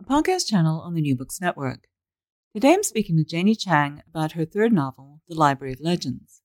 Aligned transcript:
a 0.00 0.02
podcast 0.02 0.48
channel 0.48 0.80
on 0.80 0.94
the 0.94 1.00
New 1.02 1.14
Books 1.14 1.42
Network. 1.42 1.86
Today 2.54 2.72
I'm 2.72 2.82
speaking 2.82 3.16
with 3.16 3.28
Janie 3.28 3.54
Chang 3.54 4.02
about 4.08 4.32
her 4.32 4.46
third 4.46 4.72
novel, 4.72 5.20
The 5.28 5.34
Library 5.34 5.74
of 5.74 5.80
Legends. 5.80 6.40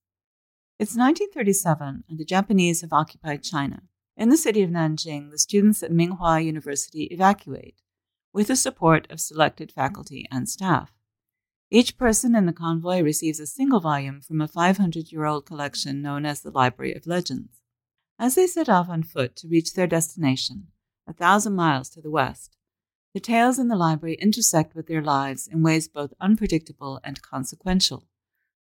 It's 0.78 0.98
1937, 0.98 2.03
and 2.09 2.20
the 2.20 2.26
Japanese 2.26 2.81
have 2.81 2.92
occupied 2.92 3.44
China. 3.44 3.83
In 4.17 4.28
the 4.28 4.36
city 4.36 4.61
of 4.61 4.72
Nanjing, 4.72 5.31
the 5.31 5.38
students 5.38 5.81
at 5.81 5.92
Minghua 5.92 6.44
University 6.44 7.03
evacuate, 7.06 7.81
with 8.33 8.48
the 8.48 8.58
support 8.58 9.09
of 9.09 9.22
selected 9.22 9.72
faculty 9.72 10.26
and 10.30 10.50
staff. 10.50 10.92
Each 11.72 11.98
person 11.98 12.36
in 12.36 12.48
the 12.48 12.52
convoy 12.52 13.02
receives 13.02 13.39
a 13.39 13.48
single 13.48 13.80
volume 13.80 14.20
from 14.20 14.42
a 14.42 14.50
500 14.50 15.14
year 15.14 15.23
old 15.23 15.45
collection 15.45 16.02
known 16.02 16.26
as 16.26 16.42
the 16.42 16.52
Library 16.52 16.94
of 16.94 17.08
Legends. 17.08 17.61
As 18.20 18.36
they 18.36 18.48
set 18.48 18.67
off 18.67 18.89
on 18.89 19.03
foot 19.03 19.38
to 19.38 19.48
reach 19.48 19.76
their 19.76 19.88
destination, 19.88 20.67
a 21.08 21.14
thousand 21.14 21.55
miles 21.55 21.89
to 21.92 22.02
the 22.02 22.11
west, 22.11 22.58
the 23.15 23.21
tales 23.21 23.58
in 23.58 23.70
the 23.70 23.77
library 23.77 24.15
intersect 24.15 24.76
with 24.76 24.87
their 24.87 25.02
lives 25.02 25.48
in 25.48 25.64
ways 25.64 25.87
both 25.87 26.14
unpredictable 26.20 26.99
and 27.02 27.21
consequential, 27.21 28.09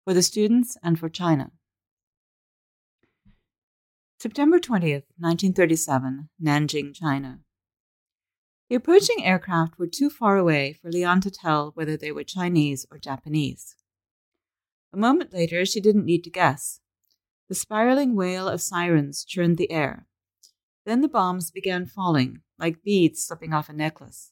for 0.03 0.11
the 0.11 0.23
students 0.23 0.75
and 0.81 0.97
for 0.97 1.07
China. 1.07 1.51
September 4.19 4.57
20th, 4.57 5.05
1937, 5.19 6.29
Nanjing, 6.43 6.95
China. 6.95 7.41
The 8.71 8.75
approaching 8.75 9.23
aircraft 9.23 9.77
were 9.77 9.85
too 9.85 10.09
far 10.09 10.37
away 10.37 10.73
for 10.73 10.89
Lian 10.89 11.21
to 11.21 11.29
tell 11.29 11.69
whether 11.75 11.95
they 11.95 12.11
were 12.11 12.23
Chinese 12.23 12.87
or 12.89 12.97
Japanese. 12.97 13.75
A 14.91 14.97
moment 14.97 15.31
later, 15.31 15.63
she 15.63 15.79
didn't 15.79 16.05
need 16.05 16.23
to 16.23 16.31
guess. 16.31 16.79
The 17.49 17.55
spiraling 17.55 18.15
wail 18.15 18.47
of 18.47 18.61
sirens 18.61 19.23
churned 19.23 19.59
the 19.59 19.69
air. 19.69 20.07
Then 20.87 21.01
the 21.01 21.07
bombs 21.07 21.51
began 21.51 21.85
falling, 21.85 22.41
like 22.57 22.81
beads 22.81 23.23
slipping 23.23 23.53
off 23.53 23.69
a 23.69 23.73
necklace. 23.73 24.31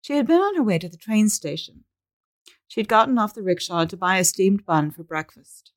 She 0.00 0.14
had 0.14 0.26
been 0.26 0.40
on 0.40 0.56
her 0.56 0.62
way 0.62 0.78
to 0.78 0.88
the 0.88 0.96
train 0.96 1.28
station. 1.28 1.84
She 2.66 2.80
had 2.80 2.88
gotten 2.88 3.18
off 3.18 3.34
the 3.34 3.42
rickshaw 3.42 3.84
to 3.84 3.96
buy 3.96 4.18
a 4.18 4.24
steamed 4.24 4.64
bun 4.64 4.90
for 4.90 5.02
breakfast. 5.02 5.72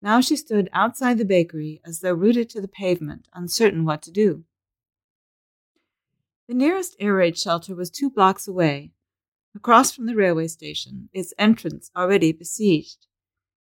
Now 0.00 0.20
she 0.20 0.36
stood 0.36 0.68
outside 0.72 1.18
the 1.18 1.24
bakery 1.24 1.80
as 1.84 2.00
though 2.00 2.12
rooted 2.12 2.48
to 2.50 2.60
the 2.60 2.68
pavement, 2.68 3.28
uncertain 3.34 3.84
what 3.84 4.02
to 4.02 4.10
do. 4.10 4.44
The 6.46 6.54
nearest 6.54 6.94
air 7.00 7.14
raid 7.14 7.38
shelter 7.38 7.74
was 7.74 7.90
two 7.90 8.10
blocks 8.10 8.46
away, 8.46 8.92
across 9.54 9.92
from 9.92 10.06
the 10.06 10.14
railway 10.14 10.48
station, 10.48 11.08
its 11.12 11.32
entrance 11.38 11.90
already 11.96 12.32
besieged. 12.32 13.06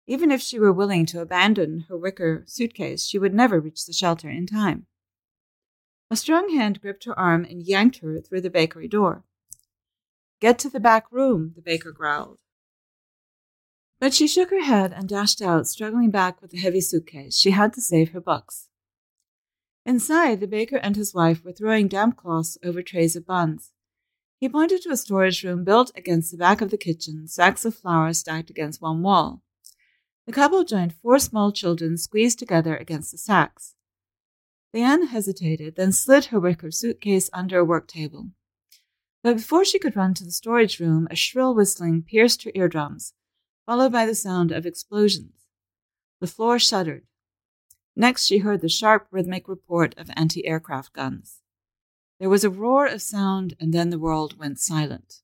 Even 0.07 0.31
if 0.31 0.41
she 0.41 0.59
were 0.59 0.73
willing 0.73 1.05
to 1.07 1.21
abandon 1.21 1.87
her 1.89 1.97
wicker 1.97 2.45
suitcase, 2.47 3.05
she 3.05 3.19
would 3.19 3.35
never 3.35 3.61
reach 3.61 3.85
the 3.85 3.93
shelter 3.93 4.31
in 4.31 4.47
time. 4.47 4.87
A 6.11 6.17
strong 6.17 6.49
hand 6.51 6.81
gripped 6.81 7.05
her 7.05 7.19
arm 7.19 7.45
and 7.45 7.67
yanked 7.67 7.99
her 7.99 8.21
through 8.21 8.41
the 8.41 8.49
bakery 8.49 8.89
door. 8.89 9.25
Get 10.41 10.59
to 10.61 10.71
the 10.71 10.81
back 10.81 11.11
room, 11.11 11.53
the 11.57 11.63
baker 11.63 11.91
growled. 11.91 12.39
But 14.01 14.15
she 14.15 14.29
shook 14.29 14.51
her 14.51 14.63
head 14.63 14.93
and 14.93 15.09
dashed 15.09 15.43
out, 15.43 15.67
struggling 15.67 16.11
back 16.11 16.41
with 16.41 16.53
the 16.53 16.59
heavy 16.59 16.81
suitcase. 16.81 17.37
She 17.37 17.51
had 17.51 17.73
to 17.73 17.81
save 17.81 18.11
her 18.11 18.21
bucks. 18.21 18.69
Inside, 19.85 20.39
the 20.41 20.47
baker 20.47 20.77
and 20.77 20.95
his 20.95 21.13
wife 21.13 21.45
were 21.45 21.53
throwing 21.53 21.89
damp 21.89 22.17
cloths 22.17 22.59
over 22.63 22.83
trays 22.83 23.17
of 23.17 23.27
buns. 23.27 23.73
He 24.39 24.49
pointed 24.49 24.83
to 24.83 24.91
a 24.91 24.97
storage 24.97 25.43
room 25.43 25.65
built 25.65 25.91
against 25.97 26.31
the 26.31 26.39
back 26.39 26.61
of 26.61 26.71
the 26.71 26.79
kitchen, 26.79 27.27
sacks 27.27 27.65
of 27.65 27.75
flour 27.75 28.13
stacked 28.13 28.51
against 28.51 28.81
one 28.81 29.03
wall. 29.03 29.43
The 30.27 30.33
couple 30.33 30.63
joined 30.63 30.95
four 30.95 31.19
small 31.19 31.51
children 31.51 31.97
squeezed 31.97 32.39
together 32.39 32.77
against 32.77 33.11
the 33.11 33.19
sacks. 33.19 33.75
Lian 34.73 35.09
hesitated, 35.09 35.75
then 35.75 35.91
slid 35.91 36.27
her 36.27 36.39
wicker 36.39 36.71
suitcase 36.71 37.31
under 37.33 37.59
a 37.59 37.65
work 37.65 37.89
table. 37.89 38.29
But 39.23 39.37
before 39.37 39.65
she 39.65 39.79
could 39.79 39.97
run 39.97 40.15
to 40.15 40.25
the 40.25 40.31
storage 40.31 40.79
room, 40.79 41.09
a 41.11 41.17
shrill 41.17 41.55
whistling 41.55 42.03
pierced 42.03 42.45
her 42.45 42.53
eardrums, 42.55 43.15
followed 43.67 43.93
by 43.93 44.07
the 44.07 44.15
sound 44.15 44.53
of 44.53 44.65
explosions. 44.65 45.47
The 46.21 46.27
floor 46.27 46.59
shuddered. 46.59 47.05
Next, 47.97 48.27
she 48.27 48.39
heard 48.39 48.61
the 48.61 48.69
sharp, 48.69 49.09
rhythmic 49.11 49.49
report 49.49 49.97
of 49.99 50.11
anti 50.15 50.47
aircraft 50.47 50.93
guns. 50.93 51.43
There 52.21 52.29
was 52.29 52.45
a 52.45 52.51
roar 52.51 52.87
of 52.87 53.03
sound, 53.03 53.55
and 53.59 53.75
then 53.75 53.91
the 53.91 53.99
world 53.99 54.39
went 54.39 54.61
silent. 54.61 55.23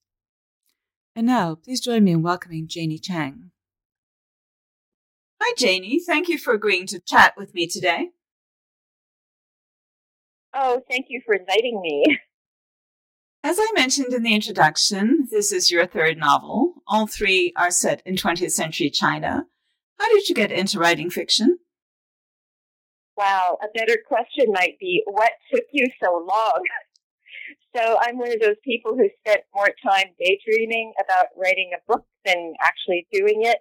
And 1.16 1.26
now, 1.26 1.54
please 1.54 1.80
join 1.80 2.02
me 2.04 2.12
in 2.12 2.22
welcoming 2.22 2.66
Janie 2.66 2.98
Chang. 2.98 3.52
Hi, 5.40 5.54
Janie. 5.56 6.00
Thank 6.00 6.28
you 6.28 6.38
for 6.38 6.52
agreeing 6.52 6.86
to 6.88 6.98
chat 6.98 7.34
with 7.36 7.54
me 7.54 7.66
today. 7.68 8.10
Oh, 10.52 10.82
thank 10.88 11.06
you 11.08 11.20
for 11.24 11.34
inviting 11.34 11.80
me. 11.80 12.18
As 13.44 13.58
I 13.60 13.66
mentioned 13.74 14.14
in 14.14 14.22
the 14.22 14.34
introduction, 14.34 15.28
this 15.30 15.52
is 15.52 15.70
your 15.70 15.86
third 15.86 16.16
novel. 16.16 16.76
All 16.88 17.06
three 17.06 17.52
are 17.56 17.70
set 17.70 18.00
in 18.06 18.14
20th 18.16 18.52
century 18.52 18.88
China. 18.88 19.44
How 19.98 20.08
did 20.08 20.30
you 20.30 20.34
get 20.34 20.50
into 20.50 20.78
writing 20.78 21.10
fiction? 21.10 21.58
Wow, 23.18 23.58
a 23.62 23.66
better 23.78 23.98
question 24.08 24.46
might 24.48 24.78
be 24.80 25.02
what 25.04 25.32
took 25.52 25.64
you 25.72 25.86
so 26.02 26.26
long? 26.26 26.62
so 27.76 27.98
I'm 28.00 28.16
one 28.16 28.32
of 28.32 28.40
those 28.40 28.56
people 28.64 28.96
who 28.96 29.10
spent 29.20 29.42
more 29.54 29.68
time 29.86 30.06
daydreaming 30.18 30.94
about 30.98 31.26
writing 31.36 31.72
a 31.76 31.92
book 31.92 32.06
than 32.24 32.54
actually 32.62 33.06
doing 33.12 33.42
it. 33.42 33.58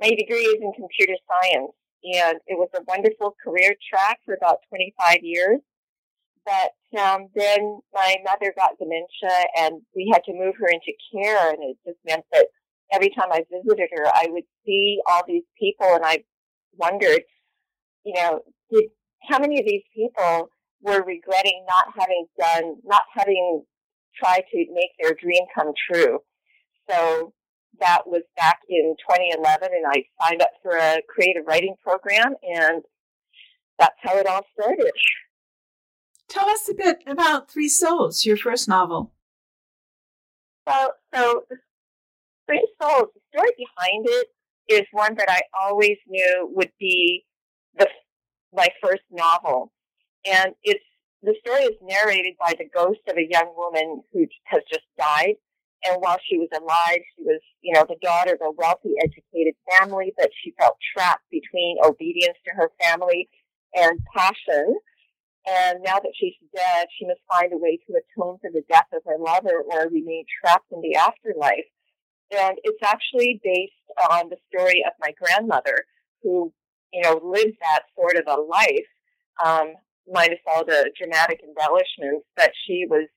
My 0.00 0.08
degree 0.08 0.46
is 0.46 0.56
in 0.62 0.72
computer 0.72 1.18
science, 1.28 1.72
and 2.02 2.38
it 2.46 2.58
was 2.58 2.70
a 2.74 2.80
wonderful 2.88 3.36
career 3.44 3.74
track 3.90 4.20
for 4.24 4.32
about 4.32 4.60
25 4.70 5.18
years. 5.20 5.60
But 6.46 6.72
um, 6.96 7.28
then 7.34 7.80
my 7.92 8.16
mother 8.24 8.54
got 8.56 8.78
dementia, 8.78 9.44
and 9.58 9.82
we 9.94 10.10
had 10.12 10.24
to 10.24 10.32
move 10.32 10.54
her 10.58 10.68
into 10.68 10.92
care, 11.12 11.50
and 11.50 11.58
it 11.62 11.76
just 11.86 11.98
meant 12.06 12.24
that 12.32 12.46
every 12.92 13.10
time 13.10 13.28
I 13.30 13.44
visited 13.50 13.90
her, 13.92 14.06
I 14.06 14.28
would 14.30 14.44
see 14.64 15.00
all 15.06 15.22
these 15.26 15.44
people, 15.60 15.86
and 15.94 16.04
I 16.04 16.24
wondered, 16.76 17.22
you 18.04 18.14
know, 18.14 18.40
did, 18.72 18.84
how 19.28 19.38
many 19.38 19.60
of 19.60 19.66
these 19.66 19.82
people 19.94 20.48
were 20.80 21.02
regretting 21.04 21.66
not 21.68 21.92
having 21.98 22.26
done, 22.38 22.76
not 22.84 23.02
having 23.14 23.64
tried 24.16 24.44
to 24.50 24.66
make 24.72 24.90
their 24.98 25.14
dream 25.14 25.44
come 25.54 25.72
true? 25.90 26.20
So 26.88 27.34
that 27.80 28.06
was 28.06 28.22
back 28.36 28.60
in 28.68 28.96
2011, 29.10 29.68
and 29.72 29.84
I 29.86 30.04
signed 30.24 30.40
up 30.40 30.52
for 30.62 30.76
a 30.76 31.02
creative 31.06 31.44
writing 31.46 31.74
program, 31.82 32.34
and 32.42 32.82
that's 33.78 33.96
how 34.00 34.16
it 34.16 34.26
all 34.26 34.42
started. 34.58 34.92
Tell 36.28 36.48
us 36.48 36.68
a 36.68 36.74
bit 36.74 37.02
about 37.06 37.50
Three 37.50 37.68
Souls, 37.68 38.24
your 38.24 38.36
first 38.36 38.68
novel. 38.68 39.12
Well, 40.66 40.92
so 41.14 41.44
Three 42.46 42.68
Souls, 42.80 43.08
the 43.14 43.20
story 43.32 43.50
behind 43.56 44.06
it 44.06 44.28
is 44.68 44.86
one 44.92 45.14
that 45.16 45.30
I 45.30 45.40
always 45.62 45.96
knew 46.06 46.50
would 46.54 46.72
be 46.78 47.24
the 47.76 47.88
my 48.52 48.68
first 48.82 49.02
novel, 49.10 49.72
and 50.26 50.54
it's 50.62 50.84
the 51.22 51.34
story 51.40 51.62
is 51.62 51.76
narrated 51.82 52.34
by 52.38 52.54
the 52.58 52.68
ghost 52.72 53.00
of 53.08 53.16
a 53.16 53.28
young 53.28 53.52
woman 53.56 54.02
who 54.12 54.26
has 54.44 54.62
just 54.70 54.84
died. 54.98 55.34
And 55.86 56.00
while 56.00 56.18
she 56.28 56.38
was 56.38 56.48
alive, 56.52 57.00
she 57.14 57.22
was, 57.22 57.40
you 57.60 57.72
know, 57.72 57.84
the 57.88 57.96
daughter 58.02 58.34
of 58.34 58.40
a 58.42 58.50
wealthy, 58.50 58.94
educated 59.00 59.54
family, 59.70 60.12
but 60.16 60.30
she 60.42 60.52
felt 60.58 60.76
trapped 60.94 61.22
between 61.30 61.78
obedience 61.84 62.36
to 62.46 62.54
her 62.56 62.70
family 62.82 63.28
and 63.74 64.00
passion. 64.14 64.76
And 65.48 65.80
now 65.82 65.98
that 65.98 66.12
she's 66.14 66.34
dead, 66.54 66.88
she 66.98 67.06
must 67.06 67.20
find 67.30 67.52
a 67.52 67.56
way 67.56 67.78
to 67.86 67.94
atone 67.96 68.38
for 68.40 68.50
the 68.52 68.64
death 68.68 68.88
of 68.92 69.02
her 69.06 69.16
lover 69.18 69.64
or 69.64 69.88
remain 69.88 70.24
trapped 70.40 70.70
in 70.72 70.82
the 70.82 70.96
afterlife. 70.96 71.64
And 72.36 72.58
it's 72.64 72.82
actually 72.84 73.40
based 73.42 74.10
on 74.10 74.28
the 74.28 74.36
story 74.52 74.84
of 74.86 74.92
my 75.00 75.12
grandmother, 75.18 75.86
who, 76.22 76.52
you 76.92 77.02
know, 77.02 77.20
lived 77.24 77.56
that 77.62 77.84
sort 77.96 78.16
of 78.16 78.24
a 78.26 78.40
life, 78.40 78.90
um, 79.42 79.74
minus 80.06 80.40
all 80.46 80.64
the 80.64 80.90
dramatic 80.98 81.40
embellishments, 81.42 82.26
but 82.36 82.50
she 82.66 82.84
was 82.88 83.08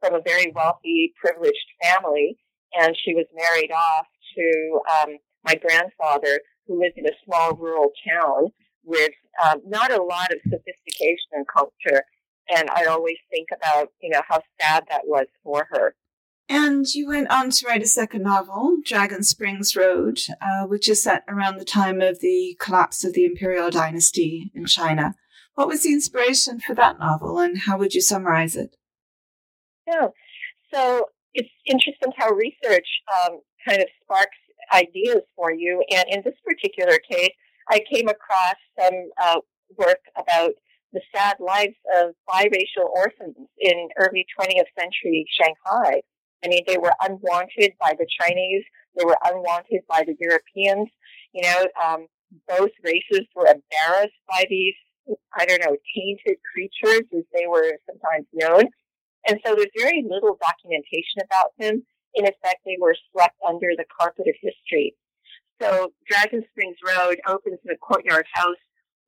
from 0.00 0.14
a 0.14 0.22
very 0.24 0.52
wealthy, 0.54 1.12
privileged 1.20 1.56
family, 1.82 2.38
and 2.74 2.96
she 3.04 3.14
was 3.14 3.26
married 3.34 3.72
off 3.72 4.06
to 4.36 4.80
um, 5.02 5.16
my 5.44 5.54
grandfather, 5.56 6.40
who 6.66 6.80
lived 6.80 6.98
in 6.98 7.06
a 7.06 7.18
small 7.24 7.56
rural 7.56 7.90
town 8.08 8.52
with 8.84 9.12
um, 9.44 9.60
not 9.66 9.90
a 9.92 10.02
lot 10.02 10.30
of 10.32 10.38
sophistication 10.42 11.30
and 11.32 11.46
culture. 11.48 12.04
And 12.48 12.68
I 12.70 12.84
always 12.84 13.16
think 13.30 13.48
about, 13.54 13.88
you 14.00 14.10
know, 14.10 14.22
how 14.28 14.40
sad 14.60 14.84
that 14.88 15.02
was 15.04 15.26
for 15.42 15.68
her. 15.70 15.94
And 16.48 16.84
you 16.92 17.06
went 17.06 17.30
on 17.30 17.50
to 17.50 17.66
write 17.68 17.82
a 17.82 17.86
second 17.86 18.22
novel, 18.22 18.78
Dragon 18.84 19.22
Springs 19.22 19.76
Road, 19.76 20.20
uh, 20.40 20.66
which 20.66 20.88
is 20.88 21.00
set 21.00 21.22
around 21.28 21.58
the 21.58 21.64
time 21.64 22.00
of 22.00 22.18
the 22.18 22.56
collapse 22.58 23.04
of 23.04 23.12
the 23.12 23.24
imperial 23.24 23.70
dynasty 23.70 24.50
in 24.52 24.66
China. 24.66 25.14
What 25.54 25.68
was 25.68 25.84
the 25.84 25.92
inspiration 25.92 26.58
for 26.58 26.74
that 26.74 26.98
novel, 26.98 27.38
and 27.38 27.56
how 27.58 27.78
would 27.78 27.94
you 27.94 28.00
summarize 28.00 28.56
it? 28.56 28.74
Yeah, 29.86 30.08
so 30.74 31.06
it's 31.34 31.50
interesting 31.66 32.12
how 32.16 32.30
research 32.30 32.86
um, 33.24 33.40
kind 33.64 33.80
of 33.80 33.88
sparks 34.02 34.36
ideas 34.72 35.22
for 35.36 35.52
you. 35.52 35.84
And 35.90 36.04
in 36.08 36.22
this 36.24 36.34
particular 36.44 36.98
case, 36.98 37.30
I 37.70 37.80
came 37.92 38.08
across 38.08 38.56
some 38.78 39.10
uh, 39.22 39.40
work 39.78 40.00
about 40.18 40.52
the 40.92 41.00
sad 41.14 41.36
lives 41.38 41.76
of 42.02 42.14
biracial 42.28 42.88
orphans 42.92 43.36
in 43.60 43.88
early 43.96 44.26
20th 44.38 44.70
century 44.78 45.24
Shanghai. 45.40 46.02
I 46.44 46.48
mean, 46.48 46.64
they 46.66 46.78
were 46.78 46.92
unwanted 47.00 47.72
by 47.80 47.94
the 47.96 48.06
Chinese. 48.20 48.64
They 48.96 49.04
were 49.04 49.18
unwanted 49.24 49.82
by 49.88 50.02
the 50.04 50.16
Europeans. 50.18 50.88
You 51.32 51.42
know, 51.42 51.66
um, 51.84 52.06
both 52.48 52.70
races 52.82 53.26
were 53.36 53.46
embarrassed 53.46 54.18
by 54.28 54.46
these, 54.48 54.74
I 55.38 55.46
don't 55.46 55.60
know, 55.60 55.76
tainted 55.94 56.38
creatures, 56.52 57.06
as 57.16 57.24
they 57.32 57.46
were 57.46 57.78
sometimes 57.86 58.26
known. 58.32 58.64
And 59.28 59.38
so 59.44 59.54
there's 59.54 59.70
very 59.78 60.04
little 60.08 60.38
documentation 60.40 61.22
about 61.22 61.52
them. 61.58 61.84
In 62.14 62.24
effect, 62.24 62.62
they 62.64 62.78
were 62.80 62.96
swept 63.12 63.36
under 63.46 63.68
the 63.76 63.84
carpet 63.96 64.26
of 64.26 64.34
history. 64.40 64.96
So 65.60 65.92
Dragon 66.08 66.42
Springs 66.50 66.76
Road 66.86 67.20
opens 67.26 67.58
in 67.64 67.70
a 67.70 67.76
courtyard 67.76 68.26
house 68.32 68.56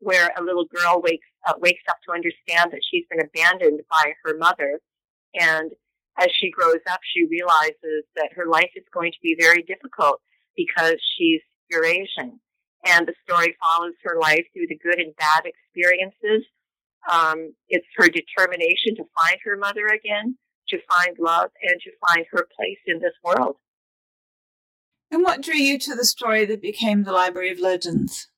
where 0.00 0.30
a 0.36 0.42
little 0.42 0.66
girl 0.66 1.00
wakes 1.02 1.26
uh, 1.46 1.54
wakes 1.58 1.82
up 1.88 1.96
to 2.06 2.12
understand 2.12 2.72
that 2.72 2.82
she's 2.90 3.06
been 3.10 3.24
abandoned 3.24 3.80
by 3.90 4.12
her 4.24 4.36
mother, 4.36 4.80
and 5.34 5.70
as 6.18 6.28
she 6.32 6.50
grows 6.50 6.82
up, 6.90 7.00
she 7.02 7.26
realizes 7.26 8.04
that 8.16 8.30
her 8.36 8.46
life 8.46 8.70
is 8.76 8.84
going 8.92 9.12
to 9.12 9.18
be 9.22 9.36
very 9.40 9.62
difficult 9.62 10.20
because 10.56 10.96
she's 11.16 11.40
Eurasian, 11.70 12.38
and 12.84 13.06
the 13.06 13.14
story 13.26 13.56
follows 13.60 13.94
her 14.04 14.18
life 14.20 14.44
through 14.52 14.66
the 14.68 14.78
good 14.78 14.98
and 14.98 15.16
bad 15.16 15.44
experiences. 15.46 16.46
Um, 17.10 17.54
it's 17.68 17.86
her 17.96 18.08
determination 18.08 18.94
to 18.96 19.04
find 19.18 19.38
her 19.44 19.56
mother 19.56 19.86
again, 19.86 20.36
to 20.68 20.78
find 20.90 21.16
love, 21.18 21.50
and 21.62 21.80
to 21.80 21.90
find 22.06 22.26
her 22.30 22.46
place 22.54 22.78
in 22.86 23.00
this 23.00 23.14
world. 23.24 23.56
And 25.12 25.22
what 25.22 25.42
drew 25.42 25.54
you 25.54 25.78
to 25.80 25.94
the 25.94 26.06
story 26.06 26.46
that 26.46 26.62
became 26.62 27.04
the 27.04 27.12
Library 27.12 27.50
of 27.50 27.60
Legends? 27.60 28.28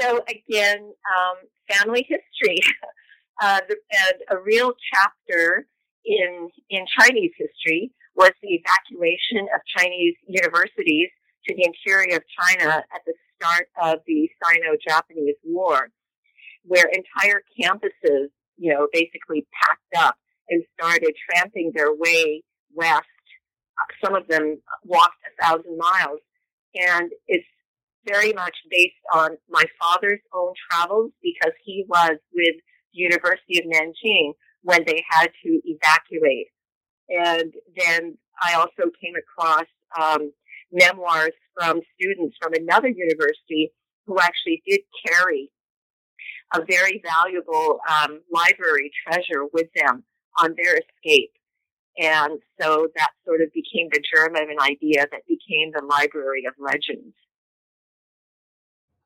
So 0.00 0.22
again, 0.26 0.78
um, 0.80 1.36
family 1.70 2.08
history, 2.08 2.60
uh, 3.42 3.60
and 3.68 4.16
a 4.30 4.38
real 4.42 4.72
chapter 4.90 5.66
in 6.06 6.48
in 6.70 6.86
Chinese 6.98 7.32
history 7.36 7.92
was 8.16 8.32
the 8.42 8.60
evacuation 8.64 9.46
of 9.54 9.60
Chinese 9.76 10.14
universities 10.26 11.10
to 11.46 11.54
the 11.54 11.64
interior 11.64 12.16
of 12.16 12.22
China 12.40 12.82
at 12.94 13.02
the 13.06 13.14
start 13.36 13.68
of 13.80 14.00
the 14.06 14.30
Sino-Japanese 14.42 15.36
War, 15.44 15.90
where 16.64 16.86
entire 16.86 17.42
campuses, 17.60 18.28
you 18.56 18.72
know, 18.72 18.88
basically 18.94 19.46
packed 19.62 20.06
up 20.06 20.16
and 20.48 20.64
started 20.74 21.12
tramping 21.30 21.72
their 21.74 21.94
way 21.94 22.42
west 22.74 23.06
some 24.04 24.14
of 24.14 24.26
them 24.28 24.60
walked 24.84 25.16
a 25.26 25.44
thousand 25.44 25.76
miles. 25.78 26.20
And 26.74 27.10
it's 27.26 27.46
very 28.06 28.32
much 28.32 28.56
based 28.70 28.94
on 29.12 29.36
my 29.48 29.64
father's 29.80 30.20
own 30.34 30.52
travels 30.70 31.12
because 31.22 31.52
he 31.64 31.84
was 31.88 32.16
with 32.32 32.56
the 32.92 32.98
University 33.00 33.58
of 33.58 33.64
Nanjing 33.64 34.32
when 34.62 34.84
they 34.86 35.04
had 35.10 35.28
to 35.44 35.60
evacuate. 35.64 36.48
And 37.08 37.52
then 37.76 38.18
I 38.42 38.54
also 38.54 38.90
came 39.02 39.14
across 39.16 39.66
um, 39.98 40.32
memoirs 40.70 41.32
from 41.54 41.80
students 41.94 42.36
from 42.40 42.52
another 42.54 42.88
university 42.88 43.72
who 44.06 44.18
actually 44.20 44.62
did 44.66 44.80
carry 45.06 45.50
a 46.54 46.60
very 46.68 47.02
valuable 47.04 47.80
um, 47.88 48.20
library 48.32 48.90
treasure 49.06 49.44
with 49.52 49.68
them 49.74 50.04
on 50.38 50.54
their 50.56 50.76
escape. 50.76 51.32
And 51.98 52.38
so 52.60 52.88
that 52.96 53.10
sort 53.26 53.40
of 53.40 53.48
became 53.52 53.88
the 53.92 54.02
germ 54.14 54.36
of 54.36 54.48
an 54.48 54.60
idea 54.60 55.06
that 55.10 55.26
became 55.26 55.72
the 55.72 55.84
Library 55.84 56.44
of 56.46 56.54
Legends. 56.58 57.14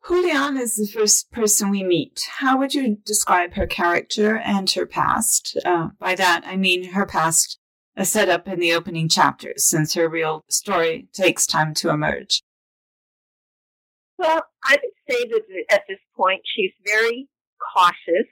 Hu 0.07 0.21
Lian 0.21 0.59
is 0.59 0.75
the 0.75 0.87
first 0.87 1.31
person 1.31 1.71
we 1.71 1.85
meet. 1.85 2.29
How 2.39 2.59
would 2.59 2.75
you 2.75 2.99
describe 3.07 3.55
her 3.55 3.67
character 3.67 4.37
and 4.37 4.69
her 4.73 4.85
past? 4.85 5.57
Uh, 5.65 5.91
by 5.99 6.17
that, 6.17 6.43
I 6.45 6.57
mean 6.57 6.93
her 6.93 7.07
past 7.07 7.59
is 7.97 8.11
set 8.11 8.29
up 8.29 8.49
in 8.49 8.59
the 8.59 8.73
opening 8.73 9.09
chapters, 9.09 9.65
since 9.65 9.95
her 9.95 10.09
real 10.09 10.45
story 10.51 11.09
takes 11.13 11.47
time 11.47 11.73
to 11.75 11.91
emerge. 11.91 12.43
Well, 14.19 14.45
I 14.65 14.77
would 14.83 15.15
say 15.15 15.25
that 15.29 15.43
at 15.71 15.83
this 15.89 15.99
point 16.17 16.43
she's 16.45 16.73
very 16.85 17.29
cautious. 17.75 18.29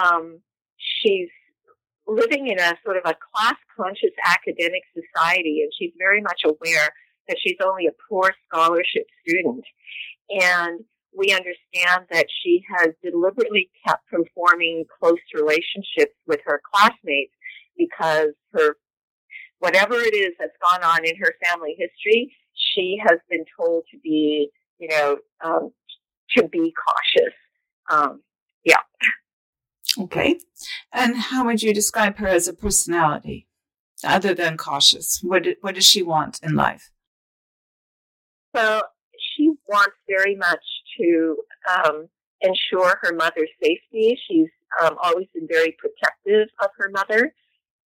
Um, 0.00 0.40
she's 0.76 1.28
living 2.10 2.48
in 2.48 2.58
a 2.58 2.74
sort 2.84 2.96
of 2.96 3.04
a 3.06 3.14
class 3.14 3.56
conscious 3.76 4.10
academic 4.26 4.82
society, 4.92 5.62
and 5.62 5.72
she's 5.78 5.92
very 5.98 6.20
much 6.20 6.42
aware 6.44 6.90
that 7.28 7.38
she's 7.40 7.56
only 7.64 7.86
a 7.86 7.92
poor 8.08 8.32
scholarship 8.46 9.06
student. 9.26 9.64
And 10.30 10.80
we 11.16 11.32
understand 11.32 12.06
that 12.10 12.26
she 12.42 12.62
has 12.76 12.90
deliberately 13.02 13.70
kept 13.86 14.08
from 14.08 14.24
forming 14.34 14.84
close 15.00 15.18
relationships 15.34 16.14
with 16.26 16.40
her 16.44 16.60
classmates 16.72 17.32
because 17.76 18.30
her, 18.52 18.76
whatever 19.58 19.94
it 19.94 20.14
is 20.14 20.32
that's 20.38 20.56
gone 20.62 20.84
on 20.84 21.04
in 21.04 21.16
her 21.16 21.34
family 21.44 21.76
history, 21.78 22.32
she 22.54 23.00
has 23.02 23.18
been 23.28 23.44
told 23.58 23.84
to 23.90 23.98
be, 24.02 24.50
you 24.78 24.88
know, 24.88 25.16
um, 25.44 25.72
to 26.36 26.46
be 26.48 26.72
cautious. 26.72 27.34
Um, 27.90 28.22
yeah. 28.64 28.80
Okay. 29.98 30.38
And 30.92 31.16
how 31.16 31.44
would 31.46 31.62
you 31.62 31.74
describe 31.74 32.16
her 32.18 32.28
as 32.28 32.46
a 32.46 32.52
personality, 32.52 33.48
other 34.04 34.34
than 34.34 34.56
cautious? 34.56 35.20
What, 35.22 35.46
what 35.60 35.74
does 35.74 35.86
she 35.86 36.02
want 36.02 36.40
in 36.42 36.54
life? 36.54 36.90
Well, 38.54 38.82
she 39.36 39.52
wants 39.68 39.96
very 40.08 40.36
much 40.36 40.62
to 40.98 41.36
um, 41.74 42.08
ensure 42.40 42.98
her 43.02 43.14
mother's 43.14 43.50
safety. 43.62 44.18
She's 44.28 44.48
um, 44.82 44.96
always 45.02 45.26
been 45.34 45.48
very 45.48 45.76
protective 45.78 46.48
of 46.62 46.70
her 46.78 46.90
mother. 46.90 47.34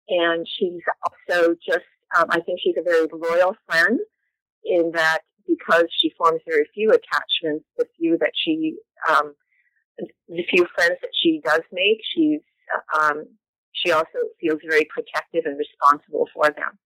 And 0.10 0.48
she's 0.58 0.81
also 1.03 1.55
just, 1.65 1.86
um, 2.17 2.25
I 2.29 2.41
think 2.41 2.60
she's 2.63 2.75
a 2.77 2.84
very 2.84 3.08
loyal 3.13 3.55
friend 3.67 4.00
in 4.65 4.91
that 4.93 5.20
because 5.48 5.86
she 6.00 6.12
forms 6.17 6.41
very 6.48 6.67
few 6.74 6.89
attachments, 6.89 7.65
the 7.77 7.86
few 7.98 8.17
that 8.20 8.31
she 8.36 8.75
um, 9.10 9.34
the 9.98 10.43
few 10.50 10.67
friends 10.75 10.98
that 11.01 11.12
she 11.21 11.41
does 11.43 11.62
make, 11.71 12.00
she's 12.15 12.41
um, 13.00 13.25
she 13.74 13.91
also 13.91 14.19
feels 14.39 14.60
very 14.67 14.86
protective 14.86 15.43
and 15.45 15.57
responsible 15.57 16.27
for 16.33 16.45
them. 16.45 16.77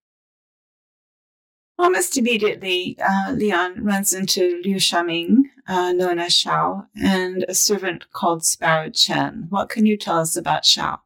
Almost 1.77 2.17
immediately, 2.17 2.97
uh, 3.01 3.33
Lian 3.33 3.83
runs 3.83 4.13
into 4.13 4.61
Liu 4.63 4.77
Shaoming, 4.77 5.39
uh, 5.67 5.91
known 5.91 6.19
as 6.19 6.31
Xiao, 6.31 6.87
and 6.95 7.43
a 7.49 7.53
servant 7.53 8.05
called 8.13 8.45
Sparrow 8.45 8.89
Chen. 8.89 9.47
What 9.49 9.67
can 9.67 9.85
you 9.85 9.97
tell 9.97 10.19
us 10.19 10.37
about 10.37 10.63
Xiao? 10.63 10.99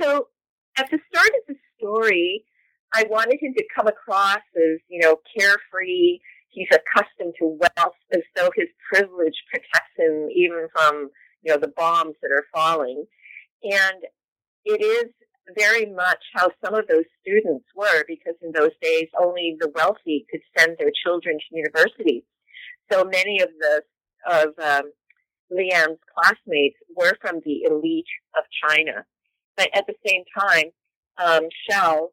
So, 0.00 0.28
at 0.76 0.90
the 0.90 0.98
start 1.10 1.28
of 1.28 1.46
the 1.48 1.54
story, 1.78 2.44
I 2.94 3.04
wanted 3.08 3.38
him 3.40 3.54
to 3.54 3.64
come 3.74 3.86
across 3.86 4.42
as, 4.56 4.80
you 4.88 5.00
know, 5.00 5.20
carefree. 5.38 6.18
He's 6.56 6.68
accustomed 6.72 7.34
to 7.38 7.58
wealth 7.60 8.00
as 8.14 8.22
though 8.34 8.48
his 8.56 8.68
privilege 8.90 9.36
protects 9.52 9.92
him 9.98 10.28
even 10.34 10.68
from, 10.72 11.10
you 11.42 11.52
know, 11.52 11.58
the 11.60 11.72
bombs 11.76 12.14
that 12.22 12.32
are 12.32 12.46
falling. 12.50 13.04
And 13.62 14.00
it 14.64 14.80
is 14.82 15.12
very 15.54 15.84
much 15.84 16.18
how 16.34 16.48
some 16.64 16.72
of 16.74 16.88
those 16.88 17.04
students 17.20 17.66
were 17.76 18.04
because 18.08 18.36
in 18.42 18.52
those 18.52 18.72
days 18.80 19.08
only 19.20 19.58
the 19.60 19.70
wealthy 19.74 20.24
could 20.30 20.40
send 20.56 20.78
their 20.78 20.90
children 21.04 21.36
to 21.36 21.56
university. 21.56 22.24
So 22.90 23.04
many 23.04 23.42
of 23.42 23.50
the 23.60 23.82
of 24.26 24.48
um, 24.58 24.90
Lian's 25.50 25.98
classmates 26.16 26.78
were 26.96 27.18
from 27.20 27.40
the 27.44 27.64
elite 27.68 28.08
of 28.34 28.44
China, 28.66 29.04
but 29.58 29.68
at 29.74 29.86
the 29.86 29.94
same 30.06 30.24
time, 30.36 30.70
um, 31.18 31.48
Xiao 31.70 32.08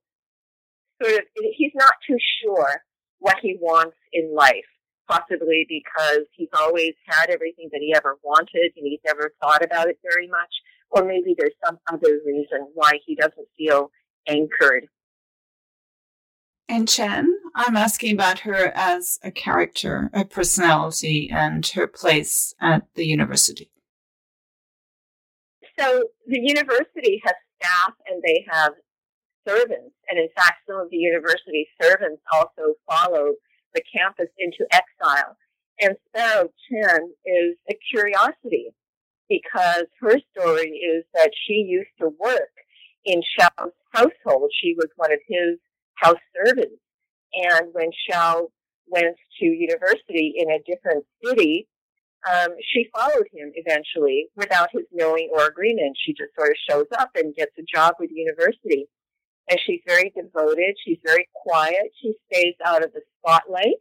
sort 1.01 1.13
of 1.13 1.21
he's 1.55 1.71
not 1.73 1.93
too 2.05 2.17
sure 2.43 2.83
what 3.23 3.37
he 3.41 3.57
wants 3.59 3.95
in 4.11 4.35
life. 4.35 4.67
Possibly 5.09 5.65
because 5.67 6.25
he's 6.31 6.53
always 6.57 6.93
had 7.05 7.29
everything 7.29 7.69
that 7.71 7.81
he 7.81 7.93
ever 7.93 8.17
wanted 8.23 8.71
and 8.77 8.87
he's 8.87 9.01
never 9.05 9.33
thought 9.41 9.63
about 9.63 9.89
it 9.89 9.97
very 10.01 10.27
much 10.27 10.49
or 10.93 11.03
maybe 11.03 11.35
there's 11.37 11.55
some 11.65 11.79
other 11.91 12.19
reason 12.25 12.67
why 12.75 12.99
he 13.05 13.15
doesn't 13.15 13.47
feel 13.57 13.91
anchored. 14.27 14.87
And 16.69 16.87
Chen, 16.87 17.35
I'm 17.55 17.75
asking 17.75 18.13
about 18.13 18.39
her 18.39 18.71
as 18.75 19.19
a 19.23 19.31
character, 19.31 20.09
a 20.13 20.23
personality, 20.23 21.29
and 21.31 21.65
her 21.67 21.87
place 21.87 22.53
at 22.61 22.83
the 22.95 23.05
university. 23.05 23.69
So 25.77 26.03
the 26.27 26.39
university 26.39 27.21
has 27.25 27.33
staff 27.59 27.95
and 28.07 28.21
they 28.23 28.45
have 28.49 28.73
servants. 29.47 29.95
And 30.09 30.19
in 30.19 30.29
fact, 30.35 30.61
some 30.67 30.79
of 30.79 30.89
the 30.89 30.97
university 30.97 31.67
servants 31.81 32.21
also 32.31 32.75
follow 32.89 33.33
the 33.73 33.83
campus 33.95 34.29
into 34.37 34.65
exile. 34.71 35.37
And 35.79 35.95
Sparrow 36.09 36.49
Chen 36.69 37.13
is 37.25 37.55
a 37.69 37.77
curiosity 37.91 38.69
because 39.29 39.85
her 40.01 40.17
story 40.31 40.69
is 40.69 41.05
that 41.13 41.31
she 41.47 41.65
used 41.67 41.89
to 41.99 42.09
work 42.19 42.53
in 43.05 43.21
Xiao's 43.21 43.73
household. 43.91 44.51
She 44.61 44.75
was 44.77 44.87
one 44.95 45.11
of 45.11 45.19
his 45.27 45.57
house 45.95 46.21
servants. 46.35 46.79
And 47.33 47.69
when 47.73 47.89
Xiao 48.09 48.47
went 48.87 49.15
to 49.39 49.45
university 49.45 50.35
in 50.37 50.51
a 50.51 50.59
different 50.65 51.05
city, 51.23 51.67
um, 52.31 52.49
she 52.71 52.87
followed 52.95 53.27
him 53.33 53.51
eventually 53.55 54.27
without 54.35 54.69
his 54.71 54.83
knowing 54.91 55.29
or 55.33 55.45
agreement. 55.45 55.97
She 55.99 56.13
just 56.13 56.33
sort 56.37 56.51
of 56.51 56.57
shows 56.69 56.87
up 56.97 57.09
and 57.15 57.35
gets 57.35 57.51
a 57.57 57.63
job 57.63 57.95
with 57.99 58.09
the 58.09 58.15
university. 58.15 58.87
And 59.49 59.59
she's 59.65 59.81
very 59.87 60.11
devoted. 60.15 60.75
She's 60.85 60.99
very 61.05 61.27
quiet. 61.33 61.91
She 62.01 62.13
stays 62.31 62.55
out 62.65 62.83
of 62.83 62.93
the 62.93 63.01
spotlight. 63.19 63.77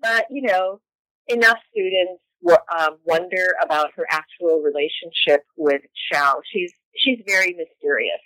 But, 0.00 0.26
you 0.30 0.42
know, 0.42 0.80
enough 1.26 1.58
students 1.70 2.22
um, 2.48 2.96
wonder 3.04 3.54
about 3.62 3.90
her 3.96 4.06
actual 4.10 4.62
relationship 4.62 5.44
with 5.56 5.82
Xiao. 6.12 6.40
She's 6.50 6.72
she's 6.96 7.18
very 7.26 7.54
mysterious. 7.54 8.20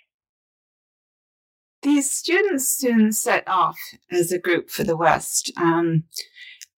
These 1.81 2.09
students 2.09 2.67
soon 2.67 3.11
set 3.11 3.47
off 3.47 3.77
as 4.11 4.31
a 4.31 4.39
group 4.39 4.69
for 4.69 4.83
the 4.83 4.97
West, 4.97 5.51
um, 5.57 6.05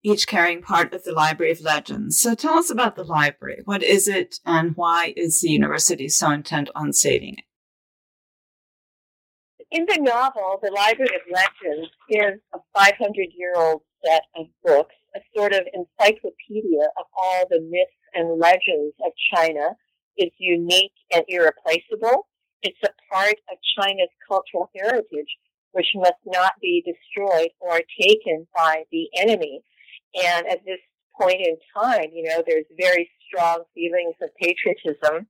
each 0.04 0.28
carrying 0.28 0.62
part 0.62 0.94
of 0.94 1.04
the 1.04 1.14
Library 1.14 1.52
of 1.52 1.62
Legends. 1.62 2.20
So 2.20 2.36
tell 2.36 2.56
us 2.56 2.70
about 2.70 2.96
the 2.96 3.06
library. 3.06 3.62
What 3.64 3.84
is 3.84 4.08
it, 4.08 4.40
and 4.46 4.76
why 4.76 5.14
is 5.16 5.42
the 5.42 5.50
university 5.50 6.10
so 6.10 6.32
intent 6.32 6.70
on 6.76 6.92
saving 6.92 7.36
it? 7.38 7.46
In 9.72 9.86
the 9.88 10.00
novel, 10.00 10.60
the 10.62 10.72
Library 10.72 11.16
of 11.16 11.22
Legends 11.30 11.92
is 12.10 12.40
a 12.54 12.60
500 12.74 13.28
year 13.36 13.54
old 13.56 13.82
set 14.04 14.24
of 14.36 14.48
books 14.64 14.96
a 15.18 15.20
sort 15.36 15.54
of 15.54 15.62
encyclopedia 15.74 16.86
of 16.98 17.06
all 17.18 17.46
the 17.50 17.62
myths 17.62 17.92
and 18.14 18.40
legends 18.40 18.96
of 19.06 19.12
China. 19.34 19.76
It's 20.16 20.36
unique 20.40 20.94
and 21.14 21.24
irreplaceable. 21.28 22.28
It's 22.62 22.80
a 22.84 22.90
part 23.12 23.36
of 23.52 23.58
China's 23.78 24.10
cultural 24.28 24.70
heritage, 24.76 25.38
which 25.72 25.88
must 25.96 26.22
not 26.26 26.54
be 26.62 26.84
destroyed 26.86 27.50
or 27.60 27.82
taken 28.00 28.48
by 28.56 28.84
the 28.92 29.08
enemy. 29.18 29.62
And 30.16 30.48
at 30.48 30.66
this 30.66 30.80
point 31.20 31.42
in 31.42 31.58
time, 31.76 32.10
you 32.14 32.24
know, 32.24 32.44
there's 32.46 32.66
very 32.80 33.10
strong 33.28 33.64
feelings 33.74 34.16
of 34.22 34.30
patriotism 34.42 35.28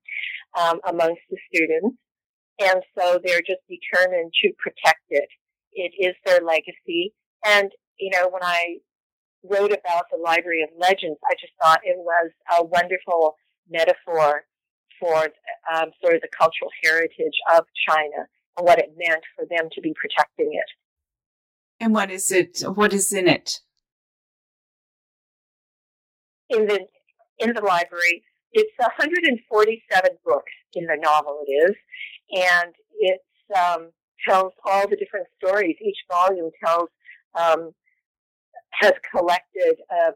um, 0.57 0.79
amongst 0.87 1.21
the 1.29 1.37
students. 1.53 1.97
And 2.59 2.81
so 2.97 3.19
they're 3.23 3.41
just 3.41 3.61
determined 3.69 4.31
to 4.43 4.51
protect 4.57 5.03
it. 5.09 5.29
It 5.73 5.93
is 5.99 6.15
their 6.25 6.41
legacy. 6.41 7.13
And, 7.45 7.71
you 7.99 8.09
know, 8.11 8.29
when 8.29 8.43
I 8.43 8.77
wrote 9.43 9.71
about 9.71 10.05
the 10.11 10.19
Library 10.23 10.63
of 10.63 10.69
Legends, 10.77 11.19
I 11.29 11.35
just 11.39 11.53
thought 11.61 11.81
it 11.83 11.97
was 11.97 12.31
a 12.57 12.65
wonderful 12.65 13.35
metaphor 13.69 14.43
for 14.99 15.29
um, 15.73 15.91
sort 16.01 16.15
of 16.15 16.21
the 16.21 16.29
cultural 16.37 16.71
heritage 16.83 17.37
of 17.55 17.65
China 17.87 18.25
and 18.57 18.65
what 18.65 18.79
it 18.79 18.95
meant 18.97 19.23
for 19.35 19.45
them 19.49 19.69
to 19.73 19.81
be 19.81 19.93
protecting 19.99 20.51
it. 20.53 20.65
And 21.79 21.93
what 21.93 22.09
is 22.09 22.31
it? 22.31 22.63
What 22.65 22.93
is 22.93 23.13
in 23.13 23.27
it? 23.27 23.59
In 26.49 26.65
the 26.65 26.87
in 27.39 27.53
the 27.53 27.61
library, 27.61 28.23
it's 28.51 28.71
147 28.79 30.09
books 30.25 30.51
in 30.73 30.85
the 30.85 30.97
novel. 30.99 31.43
It 31.45 31.51
is, 31.51 31.75
and 32.31 32.73
it 32.99 33.21
um, 33.55 33.89
tells 34.27 34.53
all 34.65 34.87
the 34.87 34.95
different 34.95 35.27
stories. 35.37 35.75
Each 35.81 35.97
volume 36.11 36.51
tells 36.63 36.89
um, 37.37 37.71
has 38.71 38.93
collected 39.11 39.77
uh, 39.91 40.11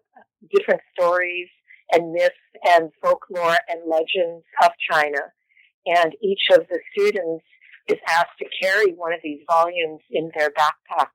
different 0.55 0.81
stories 0.93 1.47
and 1.91 2.11
myths 2.11 2.35
and 2.69 2.91
folklore 3.01 3.57
and 3.69 3.81
legends 3.87 4.45
of 4.63 4.71
China. 4.89 5.19
And 5.85 6.13
each 6.21 6.41
of 6.51 6.67
the 6.69 6.79
students 6.93 7.43
is 7.87 7.97
asked 8.07 8.37
to 8.39 8.45
carry 8.61 8.93
one 8.93 9.13
of 9.13 9.19
these 9.23 9.39
volumes 9.49 10.01
in 10.11 10.31
their 10.37 10.51
backpack 10.51 11.09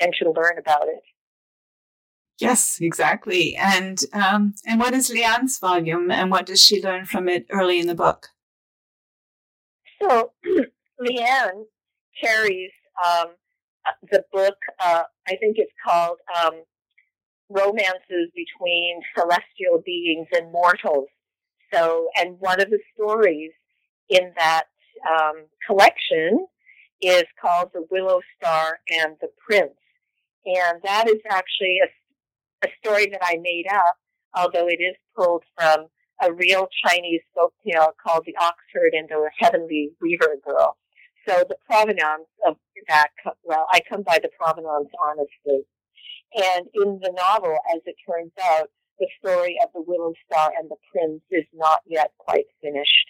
and 0.00 0.12
to 0.20 0.30
learn 0.30 0.58
about 0.58 0.84
it. 0.84 1.02
Yes, 2.38 2.78
exactly. 2.80 3.56
And 3.56 4.00
um, 4.12 4.54
and 4.66 4.80
what 4.80 4.94
is 4.94 5.10
Lian's 5.10 5.58
volume, 5.58 6.10
and 6.10 6.30
what 6.30 6.46
does 6.46 6.60
she 6.60 6.82
learn 6.82 7.04
from 7.04 7.28
it 7.28 7.46
early 7.50 7.78
in 7.78 7.86
the 7.86 7.94
book? 7.94 8.28
So, 10.02 10.32
Lian 11.00 11.64
carries 12.22 12.70
um, 13.04 13.28
the 14.10 14.24
book. 14.32 14.56
Uh, 14.80 15.04
I 15.28 15.36
think 15.36 15.56
it's 15.58 15.72
called 15.86 16.18
um, 16.44 16.62
romances 17.48 18.30
between 18.34 19.00
celestial 19.16 19.82
beings 19.84 20.26
and 20.32 20.50
mortals. 20.50 21.08
So, 21.72 22.08
and 22.16 22.36
one 22.40 22.60
of 22.60 22.70
the 22.70 22.80
stories 22.94 23.52
in 24.08 24.32
that 24.36 24.64
um, 25.08 25.44
collection 25.66 26.46
is 27.00 27.24
called 27.40 27.70
The 27.72 27.86
Willow 27.90 28.20
Star 28.36 28.78
and 28.90 29.16
the 29.20 29.28
Prince. 29.46 29.78
And 30.44 30.80
that 30.82 31.08
is 31.08 31.20
actually 31.30 31.78
a, 31.84 32.66
a 32.66 32.70
story 32.84 33.06
that 33.10 33.22
I 33.22 33.38
made 33.40 33.66
up, 33.72 33.96
although 34.34 34.66
it 34.68 34.80
is 34.80 34.96
pulled 35.16 35.44
from 35.56 35.86
a 36.22 36.32
real 36.32 36.68
Chinese 36.86 37.22
folk 37.34 37.52
tale 37.66 37.92
called 38.02 38.24
The 38.24 38.36
Oxherd 38.40 38.90
and 38.92 39.08
the 39.08 39.30
Heavenly 39.38 39.90
Weaver 40.00 40.36
Girl. 40.44 40.76
So 41.28 41.44
the 41.48 41.56
provenance 41.68 42.28
of 42.46 42.56
that, 42.88 43.08
well, 43.42 43.66
I 43.72 43.80
come 43.88 44.02
by 44.02 44.18
the 44.22 44.30
provenance 44.38 44.88
honestly. 45.04 45.64
And 46.34 46.66
in 46.74 47.00
the 47.02 47.12
novel, 47.14 47.58
as 47.74 47.82
it 47.84 47.96
turns 48.08 48.32
out, 48.42 48.70
the 48.98 49.08
story 49.18 49.58
of 49.62 49.70
the 49.74 49.82
Willow 49.86 50.12
Star 50.26 50.52
and 50.58 50.70
the 50.70 50.76
Prince 50.90 51.22
is 51.30 51.44
not 51.52 51.80
yet 51.86 52.12
quite 52.18 52.46
finished. 52.62 53.08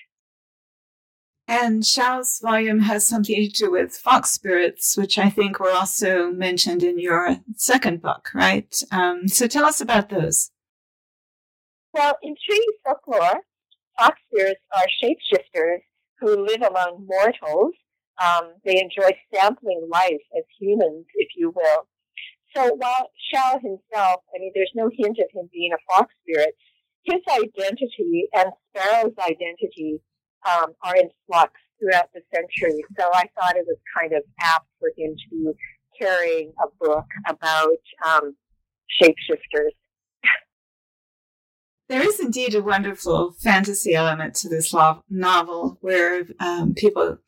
And 1.49 1.83
Xiao's 1.83 2.41
volume 2.43 2.81
has 2.81 3.07
something 3.07 3.35
to 3.35 3.49
do 3.49 3.71
with 3.71 3.93
fox 3.93 4.31
spirits, 4.31 4.97
which 4.97 5.19
I 5.19 5.29
think 5.29 5.59
were 5.59 5.73
also 5.73 6.31
mentioned 6.31 6.83
in 6.83 6.99
your 6.99 7.37
second 7.57 8.01
book, 8.01 8.31
right? 8.35 8.75
Um, 8.91 9.29
so 9.29 9.47
tell 9.47 9.65
us 9.65 9.81
about 9.81 10.09
those. 10.09 10.51
Well, 11.93 12.17
in 12.23 12.35
Chinese 12.49 12.79
folklore, 12.85 13.43
fox 13.99 14.19
spirits 14.33 14.61
are 14.75 14.87
shapeshifters 15.03 15.81
who 16.21 16.47
live 16.47 16.63
among 16.63 17.07
mortals. 17.07 17.75
Um, 18.23 18.55
they 18.65 18.81
enjoy 18.81 19.11
sampling 19.35 19.89
life 19.91 20.23
as 20.37 20.45
humans, 20.59 21.07
if 21.15 21.29
you 21.37 21.51
will. 21.55 21.89
So 22.55 22.75
while 22.75 23.11
Xiao 23.33 23.61
himself, 23.61 24.23
I 24.35 24.39
mean, 24.39 24.53
there's 24.55 24.73
no 24.75 24.91
hint 24.97 25.19
of 25.19 25.27
him 25.35 25.49
being 25.53 25.73
a 25.73 25.93
fox 25.93 26.15
spirit, 26.23 26.55
his 27.05 27.21
identity 27.29 28.29
and 28.35 28.51
Sparrow's 28.71 29.15
identity 29.19 30.01
um, 30.47 30.73
are 30.83 30.97
in 30.97 31.11
flux 31.27 31.53
throughout 31.79 32.11
the 32.15 32.23
century. 32.33 32.83
So 32.99 33.11
I 33.13 33.25
thought 33.35 33.57
it 33.57 33.67
was 33.67 33.79
kind 33.99 34.13
of 34.13 34.23
apt 34.41 34.67
for 34.79 34.91
him 34.97 35.15
to 35.17 35.31
be 35.31 35.53
carrying 36.01 36.53
a 36.63 36.69
book 36.85 37.07
about 37.29 37.83
um, 38.07 38.37
shapeshifters. 39.03 39.75
There 41.93 42.09
is 42.09 42.21
indeed 42.21 42.55
a 42.55 42.63
wonderful 42.63 43.33
fantasy 43.33 43.95
element 43.95 44.35
to 44.37 44.49
this 44.49 44.73
lo- 44.73 45.05
novel 45.11 45.77
where 45.83 46.25
um, 46.41 46.73
people 46.73 47.19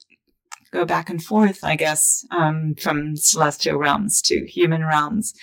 go 0.71 0.87
back 0.87 1.11
and 1.11 1.23
forth, 1.23 1.63
I 1.63 1.77
guess, 1.77 2.25
um, 2.31 2.75
from 2.81 3.15
celestial 3.15 3.77
realms 3.77 4.23
to 4.23 4.47
human 4.47 4.83
realms. 4.83 5.35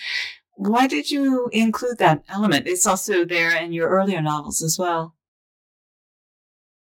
Why 0.56 0.88
did 0.88 1.12
you 1.12 1.48
include 1.52 1.98
that 1.98 2.24
element? 2.28 2.66
It's 2.66 2.84
also 2.84 3.24
there 3.24 3.56
in 3.56 3.72
your 3.72 3.90
earlier 3.90 4.20
novels 4.20 4.60
as 4.60 4.76
well. 4.76 5.14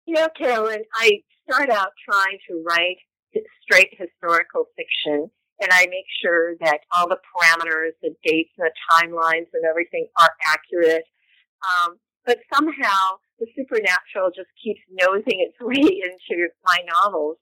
You 0.05 0.15
know, 0.15 0.27
Carolyn, 0.37 0.83
I 0.93 1.21
start 1.49 1.69
out 1.69 1.93
trying 2.03 2.37
to 2.49 2.61
write 2.67 2.97
straight 3.61 3.91
historical 3.97 4.65
fiction, 4.75 5.31
and 5.61 5.69
I 5.71 5.87
make 5.89 6.07
sure 6.21 6.57
that 6.59 6.79
all 6.93 7.07
the 7.07 7.15
parameters, 7.15 7.91
the 8.01 8.13
dates, 8.25 8.51
and 8.57 8.67
the 8.67 8.73
timelines, 8.91 9.47
and 9.53 9.63
everything 9.63 10.09
are 10.19 10.31
accurate. 10.45 11.05
Um, 11.63 11.95
but 12.25 12.39
somehow 12.53 13.19
the 13.39 13.47
supernatural 13.55 14.31
just 14.35 14.49
keeps 14.61 14.79
nosing 15.01 15.45
its 15.45 15.55
way 15.61 15.75
into 15.77 16.47
my 16.65 16.77
novels, 17.03 17.37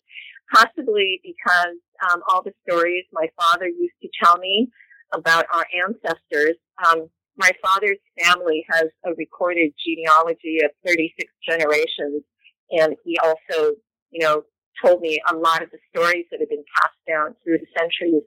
possibly 0.53 1.21
because 1.23 1.77
um, 2.09 2.21
all 2.29 2.43
the 2.43 2.53
stories 2.67 3.05
my 3.11 3.27
father 3.39 3.67
used 3.67 3.95
to 4.01 4.09
tell 4.21 4.37
me 4.37 4.69
about 5.13 5.45
our 5.53 5.65
ancestors. 5.85 6.57
Um, 6.85 7.09
my 7.37 7.51
father's 7.63 7.97
family 8.21 8.65
has 8.69 8.85
a 9.05 9.13
recorded 9.17 9.73
genealogy 9.83 10.59
of 10.63 10.71
36 10.85 11.31
generations, 11.47 12.23
and 12.71 12.95
he 13.03 13.17
also, 13.23 13.73
you 14.11 14.21
know, 14.21 14.43
told 14.83 15.01
me 15.01 15.19
a 15.29 15.35
lot 15.35 15.61
of 15.61 15.69
the 15.71 15.77
stories 15.95 16.25
that 16.31 16.39
have 16.39 16.49
been 16.49 16.63
passed 16.81 16.97
down 17.07 17.35
through 17.43 17.57
the 17.57 17.67
centuries, 17.77 18.23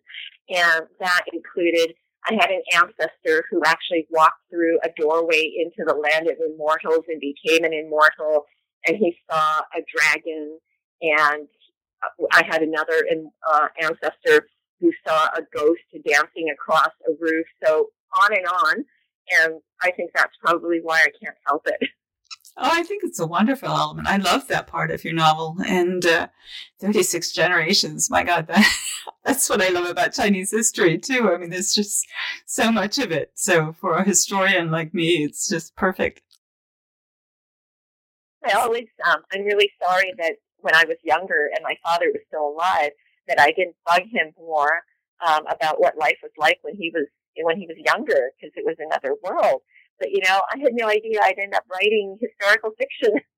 and 0.48 0.86
that 1.00 1.22
included 1.32 1.94
I 2.28 2.35
had 2.35 2.50
an 2.50 2.62
ancestor 2.75 3.45
who 3.50 3.62
actually 3.64 4.06
walked 4.11 4.42
through 4.50 4.78
a 4.83 4.90
doorway 5.00 5.52
into 5.59 5.85
the 5.87 5.95
land 5.95 6.28
of 6.28 6.37
immortals 6.45 7.04
and 7.09 7.21
became 7.21 7.64
an 7.64 7.73
immortal, 7.73 8.47
and 8.87 8.97
he 8.97 9.16
saw 9.30 9.61
a 9.61 9.80
dragon. 9.95 10.59
And 11.02 11.49
I 12.33 12.42
had 12.49 12.62
another 12.62 13.06
uh, 13.52 13.68
ancestor 13.80 14.47
who 14.80 14.92
saw 15.06 15.26
a 15.37 15.42
ghost 15.54 15.80
dancing 16.06 16.49
across 16.52 16.90
a 17.09 17.12
roof. 17.21 17.47
So 17.64 17.88
on 18.23 18.33
and 18.33 18.47
on. 18.47 18.85
And 19.42 19.61
I 19.83 19.90
think 19.90 20.11
that's 20.14 20.37
probably 20.40 20.80
why 20.83 21.00
I 21.00 21.11
can't 21.23 21.37
help 21.47 21.62
it. 21.66 21.88
Oh, 22.58 22.70
I 22.72 22.82
think 22.84 23.04
it's 23.04 23.20
a 23.20 23.26
wonderful 23.26 23.68
element. 23.68 24.08
I 24.08 24.16
love 24.16 24.48
that 24.48 24.66
part 24.66 24.90
of 24.90 25.04
your 25.04 25.12
novel. 25.12 25.56
And 25.66 26.04
uh, 26.06 26.28
36 26.80 27.32
generations, 27.32 28.08
my 28.10 28.25
God, 28.25 28.46
that, 28.46 28.66
that's 29.25 29.50
what 29.50 29.60
I 29.60 29.68
love 29.68 29.84
about 29.84 30.14
Chinese 30.14 30.52
history, 30.52 30.96
too. 30.96 31.30
I 31.30 31.36
mean, 31.36 31.50
there's 31.50 31.75
just 31.75 32.06
so 32.46 32.72
much 32.72 32.98
of 32.98 33.12
it. 33.12 33.32
So 33.34 33.75
for 33.75 33.96
a 33.96 34.04
historian 34.04 34.70
like 34.70 34.94
me, 34.94 35.22
it's 35.22 35.48
just 35.48 35.76
perfect. 35.76 36.22
I 38.42 38.52
always, 38.52 38.86
um, 39.06 39.22
I'm 39.32 39.42
really 39.42 39.70
sorry 39.82 40.14
that 40.18 40.36
when 40.58 40.75
I 40.75 40.84
was 40.84 40.96
younger 41.02 41.50
and 41.54 41.62
my 41.62 41.76
father 41.82 42.06
was 42.06 42.22
still 42.28 42.48
alive, 42.48 42.92
that 43.28 43.40
I 43.40 43.52
didn't 43.52 43.76
bug 43.84 44.02
him 44.10 44.32
more 44.38 44.80
um, 45.26 45.46
about 45.46 45.80
what 45.80 45.98
life 45.98 46.16
was 46.22 46.32
like 46.38 46.58
when 46.62 46.75
he 46.75 46.90
was 46.94 47.06
when 47.38 47.58
he 47.58 47.66
was 47.66 47.76
younger, 47.84 48.30
because 48.40 48.52
it 48.56 48.64
was 48.64 48.76
another 48.78 49.14
world. 49.22 49.60
But 49.98 50.10
you 50.10 50.20
know, 50.24 50.40
I 50.52 50.58
had 50.58 50.72
no 50.72 50.88
idea 50.88 51.20
I'd 51.22 51.38
end 51.38 51.54
up 51.54 51.64
writing 51.72 52.18
historical 52.20 52.72
fiction. 52.78 53.20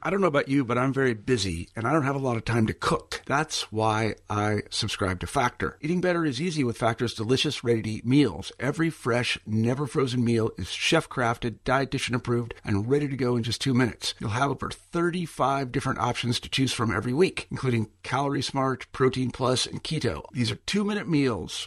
I 0.00 0.10
don't 0.10 0.20
know 0.20 0.28
about 0.28 0.48
you, 0.48 0.64
but 0.64 0.78
I'm 0.78 0.92
very 0.92 1.12
busy 1.12 1.70
and 1.74 1.84
I 1.84 1.92
don't 1.92 2.04
have 2.04 2.14
a 2.14 2.20
lot 2.20 2.36
of 2.36 2.44
time 2.44 2.68
to 2.68 2.72
cook. 2.72 3.20
That's 3.26 3.72
why 3.72 4.14
I 4.30 4.62
subscribe 4.70 5.18
to 5.20 5.26
Factor. 5.26 5.76
Eating 5.80 6.00
better 6.00 6.24
is 6.24 6.40
easy 6.40 6.62
with 6.62 6.78
Factor's 6.78 7.14
delicious, 7.14 7.64
ready 7.64 7.82
to 7.82 7.90
eat 7.90 8.06
meals. 8.06 8.52
Every 8.60 8.90
fresh, 8.90 9.38
never 9.44 9.88
frozen 9.88 10.24
meal 10.24 10.52
is 10.56 10.68
chef 10.68 11.08
crafted, 11.08 11.58
dietitian 11.64 12.14
approved, 12.14 12.54
and 12.64 12.88
ready 12.88 13.08
to 13.08 13.16
go 13.16 13.34
in 13.34 13.42
just 13.42 13.60
two 13.60 13.74
minutes. 13.74 14.14
You'll 14.20 14.30
have 14.30 14.52
over 14.52 14.70
35 14.70 15.72
different 15.72 15.98
options 15.98 16.38
to 16.40 16.48
choose 16.48 16.72
from 16.72 16.94
every 16.94 17.12
week, 17.12 17.48
including 17.50 17.88
Calorie 18.04 18.40
Smart, 18.40 18.86
Protein 18.92 19.32
Plus, 19.32 19.66
and 19.66 19.82
Keto. 19.82 20.22
These 20.32 20.52
are 20.52 20.56
two 20.56 20.84
minute 20.84 21.08
meals 21.08 21.66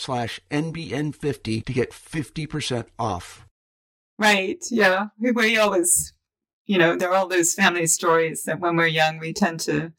slash 0.01 0.39
NBN50 0.49 1.63
to 1.65 1.73
get 1.73 1.91
50% 1.91 2.87
off. 2.97 3.45
Right. 4.17 4.63
Yeah. 4.69 5.07
We, 5.19 5.31
we 5.31 5.57
always, 5.57 6.13
you 6.65 6.77
know, 6.77 6.95
there 6.95 7.09
are 7.09 7.15
all 7.15 7.27
those 7.27 7.53
family 7.53 7.87
stories 7.87 8.43
that 8.43 8.59
when 8.59 8.75
we're 8.75 8.87
young, 8.87 9.19
we 9.19 9.33
tend 9.33 9.59
to 9.61 9.93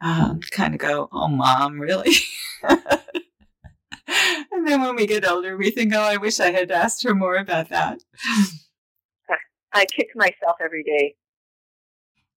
um, 0.00 0.40
kind 0.50 0.74
of 0.74 0.80
go, 0.80 1.08
oh, 1.12 1.28
mom, 1.28 1.80
really? 1.80 2.14
and 2.68 4.66
then 4.66 4.80
when 4.80 4.96
we 4.96 5.06
get 5.06 5.26
older, 5.26 5.56
we 5.56 5.70
think, 5.70 5.92
oh, 5.94 6.00
I 6.00 6.16
wish 6.16 6.40
I 6.40 6.50
had 6.50 6.70
asked 6.70 7.02
her 7.04 7.14
more 7.14 7.36
about 7.36 7.68
that. 7.70 8.00
I 9.72 9.84
kick 9.86 10.08
myself 10.14 10.56
every 10.60 10.82
day 10.82 11.14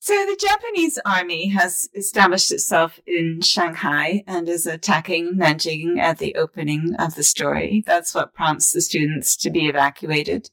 so 0.03 0.25
the 0.25 0.35
Japanese 0.35 0.97
army 1.05 1.49
has 1.49 1.87
established 1.93 2.51
itself 2.51 2.99
in 3.05 3.39
Shanghai 3.41 4.23
and 4.25 4.49
is 4.49 4.65
attacking 4.65 5.35
Nanjing 5.35 5.99
at 5.99 6.17
the 6.17 6.33
opening 6.33 6.95
of 6.97 7.13
the 7.13 7.21
story. 7.21 7.83
That's 7.85 8.15
what 8.15 8.33
prompts 8.33 8.71
the 8.71 8.81
students 8.81 9.37
to 9.37 9.51
be 9.51 9.67
evacuated. 9.67 10.49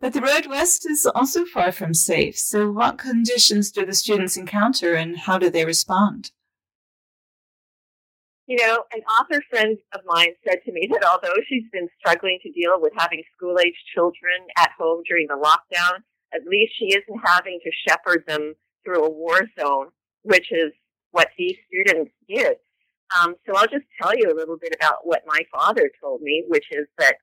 But 0.00 0.12
the 0.12 0.20
road 0.20 0.46
west 0.46 0.88
is 0.88 1.04
also 1.12 1.44
far 1.44 1.72
from 1.72 1.92
safe. 1.92 2.38
So 2.38 2.70
what 2.70 2.98
conditions 2.98 3.72
do 3.72 3.84
the 3.84 3.94
students 3.94 4.36
encounter 4.36 4.94
and 4.94 5.18
how 5.18 5.38
do 5.38 5.50
they 5.50 5.64
respond? 5.64 6.30
You 8.46 8.58
know, 8.64 8.84
an 8.92 9.00
author 9.20 9.42
friend 9.50 9.76
of 9.92 10.02
mine 10.06 10.34
said 10.46 10.58
to 10.64 10.72
me 10.72 10.88
that 10.92 11.04
although 11.04 11.34
she's 11.48 11.68
been 11.72 11.88
struggling 11.98 12.38
to 12.44 12.52
deal 12.52 12.80
with 12.80 12.92
having 12.96 13.24
school 13.36 13.58
age 13.58 13.74
children 13.92 14.46
at 14.56 14.70
home 14.78 15.02
during 15.08 15.26
the 15.26 15.34
lockdown, 15.34 16.04
at 16.32 16.46
least 16.46 16.74
she 16.78 16.96
isn't 16.96 17.20
having 17.26 17.58
to 17.64 17.70
shepherd 17.88 18.22
them 18.28 18.54
through 18.88 19.04
a 19.04 19.10
war 19.10 19.40
zone, 19.60 19.88
which 20.22 20.50
is 20.50 20.72
what 21.10 21.28
these 21.36 21.56
students 21.68 22.10
did. 22.28 22.56
Um, 23.18 23.34
so 23.46 23.56
I'll 23.56 23.66
just 23.66 23.86
tell 24.00 24.16
you 24.16 24.30
a 24.30 24.36
little 24.36 24.58
bit 24.58 24.74
about 24.78 24.98
what 25.04 25.22
my 25.26 25.40
father 25.52 25.90
told 26.00 26.22
me, 26.22 26.44
which 26.48 26.66
is 26.70 26.86
that 26.98 27.16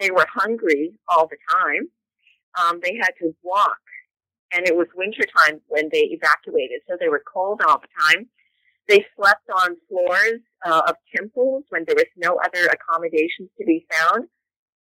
they 0.00 0.10
were 0.10 0.26
hungry 0.32 0.92
all 1.08 1.28
the 1.28 1.36
time. 1.50 1.88
Um, 2.60 2.80
they 2.82 2.96
had 3.00 3.12
to 3.20 3.34
walk, 3.42 3.80
and 4.52 4.66
it 4.66 4.76
was 4.76 4.86
wintertime 4.94 5.60
when 5.68 5.88
they 5.92 6.10
evacuated, 6.10 6.82
so 6.88 6.96
they 6.98 7.08
were 7.08 7.22
cold 7.32 7.60
all 7.66 7.80
the 7.80 7.88
time. 8.08 8.28
They 8.88 9.04
slept 9.16 9.48
on 9.48 9.76
floors 9.88 10.40
uh, 10.64 10.82
of 10.88 10.96
temples 11.16 11.64
when 11.70 11.84
there 11.86 11.96
was 11.96 12.06
no 12.16 12.38
other 12.44 12.66
accommodations 12.68 13.48
to 13.58 13.64
be 13.64 13.86
found, 13.90 14.26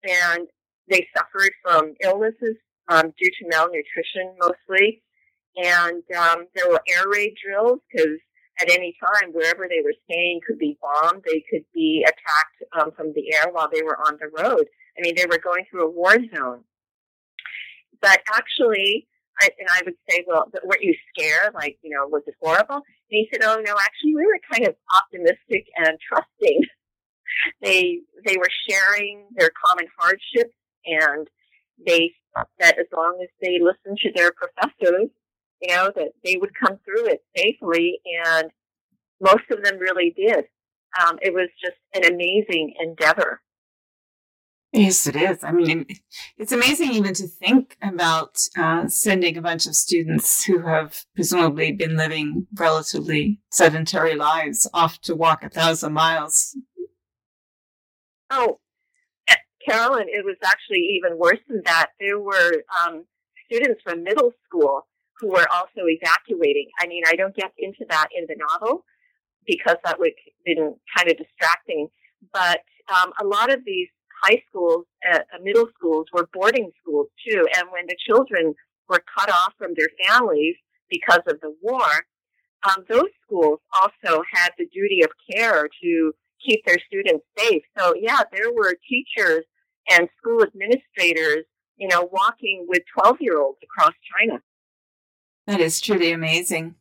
and 0.04 0.48
they 0.90 1.08
suffered 1.16 1.52
from 1.64 1.94
illnesses 2.04 2.58
um, 2.88 3.14
due 3.20 3.32
to 3.40 3.48
malnutrition 3.50 4.36
mostly. 4.40 5.02
And 5.58 6.04
um, 6.18 6.48
there 6.54 6.70
were 6.70 6.82
air 6.88 7.06
raid 7.12 7.36
drills 7.42 7.80
because 7.92 8.20
at 8.60 8.72
any 8.72 8.96
time, 9.04 9.32
wherever 9.34 9.68
they 9.68 9.82
were 9.84 9.94
staying 10.06 10.40
could 10.46 10.58
be 10.58 10.78
bombed. 10.82 11.24
They 11.26 11.44
could 11.50 11.66
be 11.74 12.06
attacked 12.08 12.64
um, 12.80 12.92
from 12.96 13.14
the 13.14 13.34
air 13.36 13.52
while 13.52 13.70
they 13.72 13.82
were 13.82 13.98
on 13.98 14.18
the 14.20 14.28
road. 14.28 14.66
I 14.98 15.02
mean, 15.02 15.16
they 15.16 15.26
were 15.26 15.40
going 15.40 15.66
through 15.70 15.88
a 15.88 15.92
war 15.92 16.16
zone. 16.34 16.64
But 18.02 18.22
actually, 18.34 19.08
I, 19.42 19.50
and 19.60 19.68
I 19.70 19.82
would 19.84 19.96
say, 20.10 20.24
well, 20.28 20.48
but 20.52 20.66
weren't 20.66 20.84
you 20.84 20.96
scared? 21.10 21.54
Like, 21.54 21.78
you 21.82 21.90
know, 21.90 22.08
was 22.08 22.24
it 22.28 22.36
horrible? 22.42 22.76
And 22.76 22.84
he 23.10 23.28
said, 23.32 23.42
oh 23.44 23.62
no, 23.66 23.76
actually, 23.78 24.16
we 24.16 24.26
were 24.26 24.40
kind 24.52 24.68
of 24.68 24.76
optimistic 25.04 25.66
and 25.78 25.98
trusting. 26.08 26.62
they 27.62 28.00
they 28.26 28.38
were 28.38 28.50
sharing 28.70 29.26
their 29.36 29.52
common 29.66 29.88
hardships, 29.98 30.56
and 30.86 31.28
they 31.86 32.12
thought 32.34 32.48
that 32.60 32.80
as 32.80 32.86
long 32.96 33.20
as 33.22 33.30
they 33.42 33.60
listened 33.60 33.98
to 34.04 34.12
their 34.16 34.32
professors, 34.32 35.10
you 35.68 35.76
know, 35.76 35.92
that 35.96 36.12
they 36.24 36.38
would 36.38 36.52
come 36.56 36.78
through 36.84 37.08
it 37.08 37.24
safely, 37.36 38.00
and 38.26 38.50
most 39.22 39.44
of 39.52 39.64
them 39.64 39.78
really 39.80 40.14
did. 40.16 40.46
Um, 41.00 41.18
it 41.22 41.34
was 41.34 41.50
just 41.62 41.78
an 41.94 42.06
amazing 42.06 42.74
endeavor. 42.80 43.42
Yes, 44.72 45.08
it 45.08 45.16
is. 45.16 45.42
I 45.44 45.54
mean, 45.54 45.86
it's 46.38 46.52
amazing 46.52 46.92
even 46.92 47.14
to 47.14 47.28
think 47.28 47.78
about 47.82 48.38
uh, 48.58 48.88
sending 48.90 49.38
a 49.38 49.42
bunch 49.42 49.68
of 49.68 49.76
students 49.76 50.44
who 50.44 50.60
have 50.68 51.06
presumably 51.16 51.72
been 51.72 51.96
living 51.96 52.48
relatively 52.54 53.40
sedentary 53.52 54.16
lives 54.16 54.70
off 54.74 55.00
to 55.02 55.16
walk 55.16 55.44
a 55.44 55.50
thousand 55.50 55.94
miles. 55.94 56.58
Oh, 58.30 58.60
eh, 59.30 59.36
Carolyn, 59.66 60.08
it 60.10 60.26
was 60.26 60.36
actually 60.44 61.00
even 61.02 61.18
worse 61.18 61.40
than 61.48 61.62
that. 61.66 61.92
There 62.00 62.20
were 62.20 62.64
um, 62.86 63.06
students 63.46 63.82
from 63.82 64.04
middle 64.04 64.34
school 64.46 64.88
who 65.20 65.30
were 65.30 65.48
also 65.52 65.88
evacuating. 65.88 66.70
I 66.80 66.88
mean, 66.88 67.04
I 67.08 67.16
don't 67.16 67.36
get 67.36 67.52
into 67.58 67.86
that 67.90 68.08
in 68.16 68.26
the 68.28 68.36
novel 68.36 68.86
because 69.48 69.78
that 69.84 70.00
would 70.00 70.14
been 70.46 70.76
kind 70.96 71.10
of 71.10 71.18
distracting. 71.18 71.88
But 72.34 72.62
um, 72.90 73.12
a 73.22 73.26
lot 73.26 73.52
of 73.52 73.62
these 73.66 73.90
high 74.24 74.42
schools, 74.50 74.86
uh, 75.10 75.20
uh, 75.20 75.40
middle 75.42 75.68
schools 75.78 76.08
were 76.14 76.30
boarding 76.34 76.72
schools 76.82 77.08
too. 77.28 77.46
And 77.58 77.68
when 77.72 77.86
the 77.88 77.98
children 78.06 78.54
were 78.90 79.04
cut 79.18 79.30
off 79.30 79.54
from 79.58 79.74
their 79.76 79.90
families 80.08 80.56
because 80.90 81.22
of 81.28 81.40
the 81.42 81.56
war, 81.62 82.06
um, 82.64 82.86
those 82.90 83.10
schools 83.26 83.60
also 83.82 84.24
had 84.32 84.50
the 84.58 84.66
duty 84.68 85.02
of 85.04 85.12
care 85.32 85.68
to 85.84 86.14
keep 86.44 86.66
their 86.66 86.78
students 86.88 87.26
safe. 87.38 87.64
So 87.78 87.94
yeah, 88.00 88.22
there 88.32 88.52
were 88.52 88.76
teachers 88.88 89.46
and 89.90 90.10
school 90.18 90.44
administrators, 90.44 91.46
you 91.78 91.88
know, 91.88 92.10
walking 92.12 92.66
with 92.68 92.84
12 93.00 93.18
year 93.20 93.40
olds 93.40 93.60
across 93.64 93.94
China. 94.18 94.42
That 95.48 95.60
is 95.60 95.80
truly 95.80 96.12
amazing. 96.12 96.76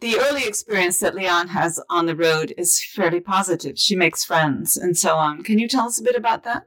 The 0.00 0.18
early 0.18 0.44
experience 0.46 1.00
that 1.00 1.14
Lian 1.14 1.48
has 1.48 1.80
on 1.90 2.06
the 2.06 2.14
road 2.14 2.54
is 2.56 2.84
fairly 2.84 3.20
positive. 3.20 3.78
She 3.78 3.96
makes 3.96 4.24
friends 4.24 4.76
and 4.76 4.96
so 4.96 5.16
on. 5.16 5.42
Can 5.42 5.58
you 5.58 5.66
tell 5.66 5.86
us 5.86 5.98
a 5.98 6.04
bit 6.04 6.14
about 6.14 6.44
that? 6.44 6.64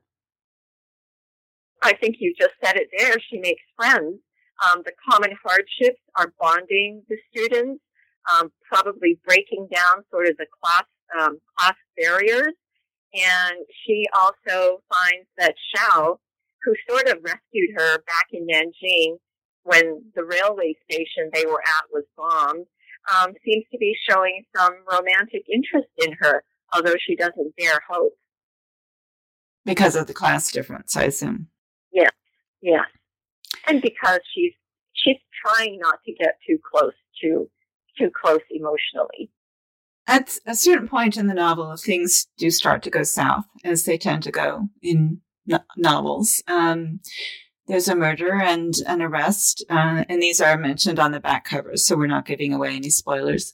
I 1.81 1.93
think 1.93 2.17
you 2.19 2.33
just 2.37 2.53
said 2.63 2.75
it 2.75 2.89
there. 2.97 3.15
She 3.29 3.39
makes 3.39 3.61
friends. 3.77 4.19
Um, 4.69 4.83
the 4.85 4.91
common 5.09 5.31
hardships 5.43 6.01
are 6.15 6.33
bonding 6.39 7.03
the 7.09 7.17
students, 7.31 7.81
um, 8.31 8.51
probably 8.63 9.19
breaking 9.25 9.67
down 9.73 10.03
sort 10.11 10.27
of 10.27 10.37
the 10.37 10.45
class 10.61 10.85
um, 11.19 11.39
class 11.57 11.75
barriers. 11.97 12.53
And 13.13 13.57
she 13.85 14.05
also 14.13 14.81
finds 14.91 15.27
that 15.37 15.55
Xiao, 15.75 16.17
who 16.63 16.73
sort 16.89 17.07
of 17.07 17.23
rescued 17.23 17.71
her 17.75 17.97
back 18.03 18.27
in 18.31 18.45
Nanjing 18.47 19.17
when 19.63 20.03
the 20.15 20.23
railway 20.23 20.75
station 20.89 21.29
they 21.33 21.45
were 21.45 21.61
at 21.61 21.85
was 21.91 22.03
bombed, 22.17 22.65
um, 23.13 23.33
seems 23.45 23.65
to 23.71 23.77
be 23.77 23.95
showing 24.09 24.43
some 24.55 24.73
romantic 24.89 25.43
interest 25.51 25.89
in 25.97 26.13
her, 26.19 26.43
although 26.73 26.95
she 27.05 27.15
doesn't 27.15 27.53
dare 27.57 27.79
hope. 27.89 28.13
Because 29.65 29.95
of 29.95 30.07
the 30.07 30.13
class 30.13 30.51
difference, 30.51 30.95
I 30.97 31.03
assume. 31.03 31.47
Yes, 31.91 32.11
yes, 32.61 32.85
and 33.67 33.81
because 33.81 34.19
she's 34.33 34.53
she's 34.93 35.17
trying 35.45 35.79
not 35.79 35.99
to 36.05 36.13
get 36.13 36.37
too 36.47 36.57
close 36.71 36.93
to 37.21 37.49
too 37.97 38.09
close 38.09 38.41
emotionally. 38.49 39.29
At 40.07 40.37
a 40.47 40.55
certain 40.55 40.87
point 40.87 41.15
in 41.15 41.27
the 41.27 41.33
novel, 41.33 41.75
things 41.77 42.27
do 42.37 42.49
start 42.49 42.81
to 42.83 42.89
go 42.89 43.03
south, 43.03 43.45
as 43.63 43.85
they 43.85 43.97
tend 43.97 44.23
to 44.23 44.31
go 44.31 44.69
in 44.81 45.21
no- 45.45 45.59
novels. 45.77 46.41
Um, 46.47 47.01
there's 47.67 47.87
a 47.87 47.95
murder 47.95 48.33
and 48.33 48.73
an 48.87 49.01
arrest, 49.01 49.63
uh, 49.69 50.03
and 50.09 50.21
these 50.21 50.41
are 50.41 50.57
mentioned 50.57 50.99
on 50.99 51.11
the 51.11 51.19
back 51.19 51.45
covers, 51.45 51.85
so 51.85 51.95
we're 51.95 52.07
not 52.07 52.25
giving 52.25 52.53
away 52.53 52.75
any 52.75 52.89
spoilers. 52.89 53.53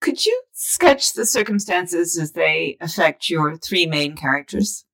Could 0.00 0.24
you 0.26 0.42
sketch 0.52 1.14
the 1.14 1.24
circumstances 1.24 2.18
as 2.18 2.32
they 2.32 2.76
affect 2.80 3.30
your 3.30 3.56
three 3.56 3.86
main 3.86 4.16
characters? 4.16 4.84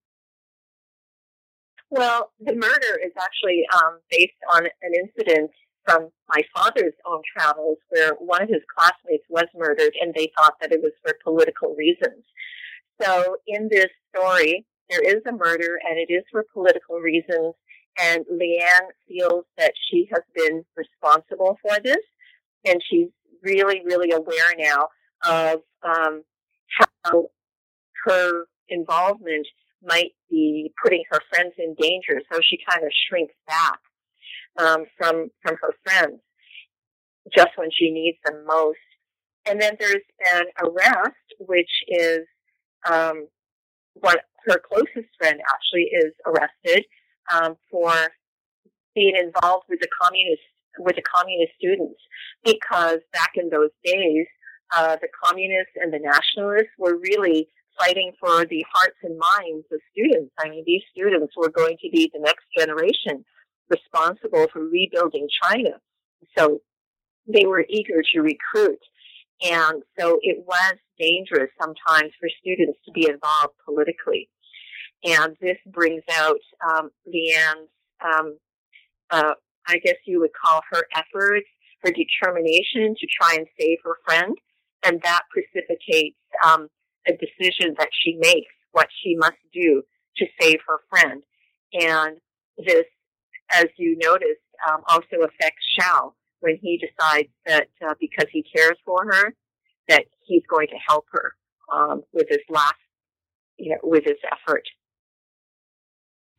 Well, 1.91 2.33
the 2.39 2.55
murder 2.55 3.01
is 3.03 3.13
actually 3.19 3.65
um, 3.75 4.01
based 4.11 4.35
on 4.53 4.67
an 4.83 4.93
incident 4.95 5.51
from 5.87 6.11
my 6.29 6.43
father's 6.55 6.93
own 7.07 7.23
travels 7.35 7.79
where 7.89 8.13
one 8.19 8.43
of 8.43 8.51
his 8.51 8.63
classmates 8.77 9.25
was 9.31 9.47
murdered 9.57 9.95
and 10.01 10.13
they 10.15 10.31
thought 10.37 10.55
that 10.61 10.73
it 10.73 10.83
was 10.83 10.93
for 11.03 11.17
political 11.25 11.75
reasons. 11.75 12.25
So 13.01 13.37
in 13.47 13.69
this 13.71 13.89
story, 14.15 14.67
there 14.91 15.03
is 15.03 15.23
a 15.27 15.33
murder 15.33 15.79
and 15.89 15.99
it 15.99 16.13
is 16.13 16.25
for 16.31 16.45
political 16.53 16.97
reasons 16.97 17.55
and 17.99 18.25
Lian 18.31 18.89
feels 19.09 19.45
that 19.57 19.73
she 19.91 20.09
has 20.13 20.23
been 20.35 20.65
responsible 20.77 21.59
for 21.63 21.79
this, 21.83 21.97
and 22.65 22.81
she's 22.89 23.09
really, 23.43 23.83
really 23.85 24.13
aware 24.13 24.55
now 24.57 24.89
of 25.25 25.61
um, 25.83 26.23
how 27.03 27.27
her 28.05 28.45
involvement 28.69 29.47
might 29.83 30.13
be 30.31 30.73
putting 30.83 31.03
her 31.11 31.21
friends 31.31 31.55
in 31.59 31.75
danger. 31.79 32.21
So 32.33 32.41
she 32.43 32.59
kind 32.69 32.85
of 32.85 32.91
shrinks 33.09 33.35
back 33.47 33.79
um, 34.59 34.85
from 34.97 35.31
from 35.43 35.57
her 35.61 35.75
friends 35.85 36.21
just 37.35 37.51
when 37.57 37.71
she 37.73 37.91
needs 37.91 38.19
them 38.25 38.45
most. 38.47 38.79
And 39.47 39.61
then 39.61 39.77
there's 39.79 39.97
an 40.35 40.45
arrest, 40.63 41.15
which 41.39 41.71
is 41.89 42.21
um, 42.89 43.29
her 44.03 44.61
closest 44.67 45.09
friend 45.19 45.41
actually 45.49 45.89
is 45.93 46.13
arrested 46.27 46.85
um, 47.33 47.57
for 47.71 47.93
being 48.95 49.15
involved 49.17 49.65
with 49.69 49.81
the 49.81 49.89
communist 50.01 50.43
with 50.79 50.97
the 50.97 51.03
communist 51.03 51.53
students 51.59 52.01
because 52.45 52.99
back 53.13 53.33
in 53.35 53.49
those 53.51 53.71
days, 53.85 54.27
uh, 54.77 54.97
the 55.01 55.09
communists 55.25 55.73
and 55.77 55.93
the 55.93 55.99
nationalists 55.99 56.71
were 56.79 56.97
really 56.97 57.49
fighting 57.79 58.13
for 58.21 58.45
the 58.45 58.65
hearts 58.73 58.97
and 59.03 59.19
minds 59.19 59.67
of 59.73 59.81
students. 59.93 60.33
I 60.39 60.49
mean, 60.49 60.65
these 60.67 60.83
students 60.91 61.35
were 61.37 61.51
going 61.51 61.77
to 61.81 61.91
be 61.91 62.11
the 62.13 62.21
next 62.21 62.45
generation 62.57 63.25
responsible 63.71 64.47
for 64.53 64.65
rebuilding 64.65 65.29
China. 65.43 65.81
So 66.37 66.61
they 67.27 67.47
were 67.47 67.65
eager 67.69 68.03
to 68.15 68.21
recruit. 68.21 68.81
And 69.43 69.83
so 69.99 70.19
it 70.23 70.45
was 70.47 70.75
dangerous 70.99 71.51
sometimes 71.61 72.13
for 72.19 72.29
students 72.41 72.79
to 72.87 72.93
be 72.93 73.09
involved 73.09 73.55
politically. 73.65 74.29
And 75.05 75.37
this 75.41 75.59
brings 75.67 76.03
out 76.13 76.41
um, 76.69 76.91
Lian's, 77.07 77.69
um, 78.05 78.39
uh, 79.11 79.35
I 79.67 79.79
guess 79.79 79.97
you 80.07 80.21
would 80.21 80.33
call 80.33 80.61
her 80.73 80.87
efforts, 80.95 81.47
her 81.85 81.93
determination 81.93 82.95
to 82.99 83.07
try 83.21 83.35
and 83.37 83.47
save 83.59 83.79
her 83.85 83.97
friend. 84.05 84.37
And 84.85 85.01
that 85.03 85.23
precipitates 85.31 86.17
um, 86.45 86.69
a 87.07 87.13
decision 87.13 87.75
that 87.79 87.89
she 87.93 88.17
makes, 88.19 88.53
what 88.73 88.89
she 89.03 89.17
must 89.17 89.39
do 89.53 89.83
to 90.17 90.27
save 90.41 90.59
her 90.67 90.79
friend. 90.91 91.23
And 91.73 92.19
this, 92.59 92.85
as 93.53 93.67
you 93.77 93.97
noticed, 94.01 94.43
um, 94.69 94.83
also 94.89 95.25
affects 95.25 95.65
Xiao 95.79 96.13
when 96.41 96.59
he 96.61 96.79
decides 96.79 97.29
that 97.47 97.69
uh, 97.87 97.95
because 98.01 98.27
he 98.33 98.45
cares 98.55 98.77
for 98.85 99.05
her, 99.05 99.35
that 99.89 100.05
he's 100.27 100.43
going 100.49 100.69
to 100.69 100.77
help 100.89 101.07
her 101.13 101.35
um, 101.73 102.03
with 102.13 102.27
his 102.29 102.39
last, 102.49 102.75
you 103.57 103.71
know, 103.71 103.79
with 103.83 104.05
his 104.05 104.19
effort. 104.31 104.65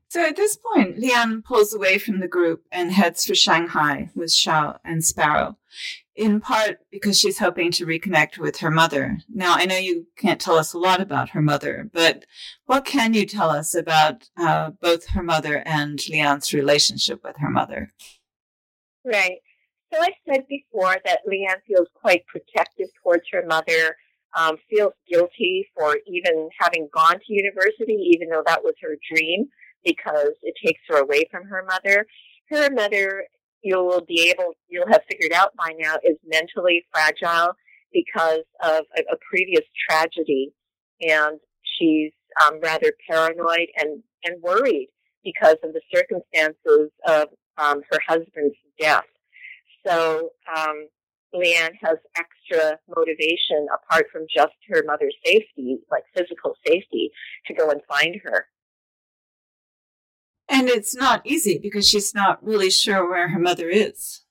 So 0.09 0.25
at 0.25 0.35
this 0.35 0.57
point, 0.57 0.97
Lian 0.97 1.43
pulls 1.43 1.71
away 1.71 1.99
from 1.99 2.19
the 2.19 2.27
group 2.27 2.63
and 2.71 2.91
heads 2.91 3.25
for 3.25 3.35
Shanghai 3.35 4.09
with 4.15 4.29
Xiao 4.29 4.79
and 4.83 5.05
Sparrow, 5.05 5.55
in 6.15 6.41
part 6.41 6.79
because 6.91 7.19
she's 7.19 7.37
hoping 7.37 7.71
to 7.73 7.85
reconnect 7.85 8.39
with 8.39 8.57
her 8.57 8.71
mother. 8.71 9.19
Now, 9.29 9.53
I 9.53 9.65
know 9.65 9.77
you 9.77 10.07
can't 10.17 10.41
tell 10.41 10.55
us 10.55 10.73
a 10.73 10.79
lot 10.79 10.99
about 10.99 11.29
her 11.29 11.43
mother, 11.43 11.91
but 11.93 12.25
what 12.65 12.85
can 12.85 13.13
you 13.13 13.27
tell 13.27 13.51
us 13.51 13.75
about 13.75 14.27
uh, 14.35 14.71
both 14.81 15.09
her 15.09 15.21
mother 15.21 15.61
and 15.63 15.99
Lian's 16.09 16.53
relationship 16.55 17.23
with 17.23 17.35
her 17.37 17.51
mother? 17.51 17.93
Right. 19.05 19.37
So 19.93 20.01
I 20.01 20.09
said 20.27 20.47
before 20.49 20.97
that 21.05 21.19
Lian 21.27 21.61
feels 21.67 21.87
quite 21.93 22.25
protective 22.25 22.87
towards 23.03 23.25
her 23.31 23.45
mother, 23.45 23.95
um, 24.35 24.57
feels 24.71 24.93
guilty 25.07 25.67
for 25.77 25.97
even 26.07 26.49
having 26.59 26.89
gone 26.91 27.19
to 27.19 27.33
university, 27.33 27.93
even 28.11 28.29
though 28.29 28.43
that 28.47 28.63
was 28.63 28.73
her 28.81 28.97
dream 29.13 29.49
because 29.83 30.31
it 30.41 30.55
takes 30.63 30.81
her 30.87 30.97
away 30.97 31.25
from 31.31 31.45
her 31.45 31.63
mother. 31.63 32.05
Her 32.49 32.69
mother, 32.71 33.25
you'll 33.61 34.01
be 34.01 34.29
able, 34.29 34.53
you'll 34.67 34.87
have 34.87 35.01
figured 35.09 35.33
out 35.33 35.55
by 35.55 35.73
now, 35.77 35.95
is 36.03 36.17
mentally 36.25 36.85
fragile 36.91 37.53
because 37.91 38.43
of 38.63 38.85
a, 38.97 39.01
a 39.01 39.17
previous 39.29 39.65
tragedy, 39.89 40.53
and 41.01 41.39
she's 41.63 42.11
um, 42.45 42.59
rather 42.61 42.93
paranoid 43.09 43.67
and 43.77 44.03
and 44.25 44.41
worried 44.41 44.89
because 45.23 45.55
of 45.63 45.73
the 45.73 45.81
circumstances 45.93 46.91
of 47.07 47.29
um, 47.57 47.81
her 47.91 47.99
husband's 48.07 48.55
death. 48.79 49.05
So 49.85 50.29
um, 50.55 50.87
Lian 51.33 51.71
has 51.81 51.97
extra 52.17 52.77
motivation 52.95 53.67
apart 53.73 54.07
from 54.11 54.25
just 54.33 54.53
her 54.69 54.83
mother's 54.85 55.15
safety, 55.25 55.79
like 55.91 56.03
physical 56.15 56.55
safety, 56.65 57.11
to 57.47 57.53
go 57.53 57.69
and 57.69 57.81
find 57.87 58.19
her. 58.23 58.47
And 60.49 60.67
it's 60.67 60.95
not 60.95 61.25
easy 61.25 61.59
because 61.59 61.87
she's 61.87 62.13
not 62.13 62.43
really 62.43 62.69
sure 62.71 63.07
where 63.07 63.29
her 63.29 63.39
mother 63.39 63.69
is. 63.69 64.23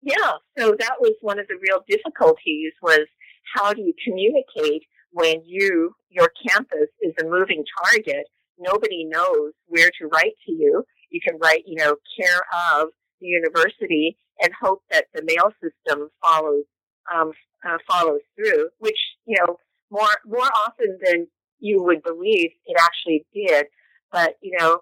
Yeah, 0.00 0.32
so 0.58 0.74
that 0.78 0.96
was 1.00 1.12
one 1.20 1.38
of 1.38 1.46
the 1.48 1.58
real 1.60 1.84
difficulties 1.88 2.72
was 2.82 3.06
how 3.54 3.72
do 3.72 3.82
you 3.82 3.94
communicate 4.04 4.84
when 5.10 5.42
you, 5.44 5.94
your 6.08 6.32
campus 6.48 6.88
is 7.02 7.12
a 7.20 7.24
moving 7.24 7.64
target 7.84 8.26
nobody 8.62 9.04
knows 9.04 9.52
where 9.66 9.90
to 10.00 10.06
write 10.06 10.34
to 10.46 10.52
you. 10.52 10.84
You 11.10 11.20
can 11.20 11.38
write, 11.38 11.64
you 11.66 11.76
know, 11.76 11.96
care 12.18 12.40
of 12.78 12.88
the 13.20 13.26
university 13.26 14.16
and 14.40 14.52
hope 14.60 14.82
that 14.90 15.06
the 15.14 15.22
mail 15.22 15.52
system 15.62 16.08
follows 16.22 16.64
um, 17.12 17.32
uh, 17.66 17.78
follows 17.90 18.20
through, 18.36 18.68
which 18.78 18.98
you 19.26 19.36
know 19.38 19.56
more 19.90 20.08
more 20.24 20.48
often 20.66 20.98
than 21.04 21.26
you 21.58 21.82
would 21.82 22.02
believe 22.02 22.50
it 22.66 22.76
actually 22.80 23.26
did. 23.34 23.66
But 24.10 24.36
you 24.40 24.56
know, 24.58 24.80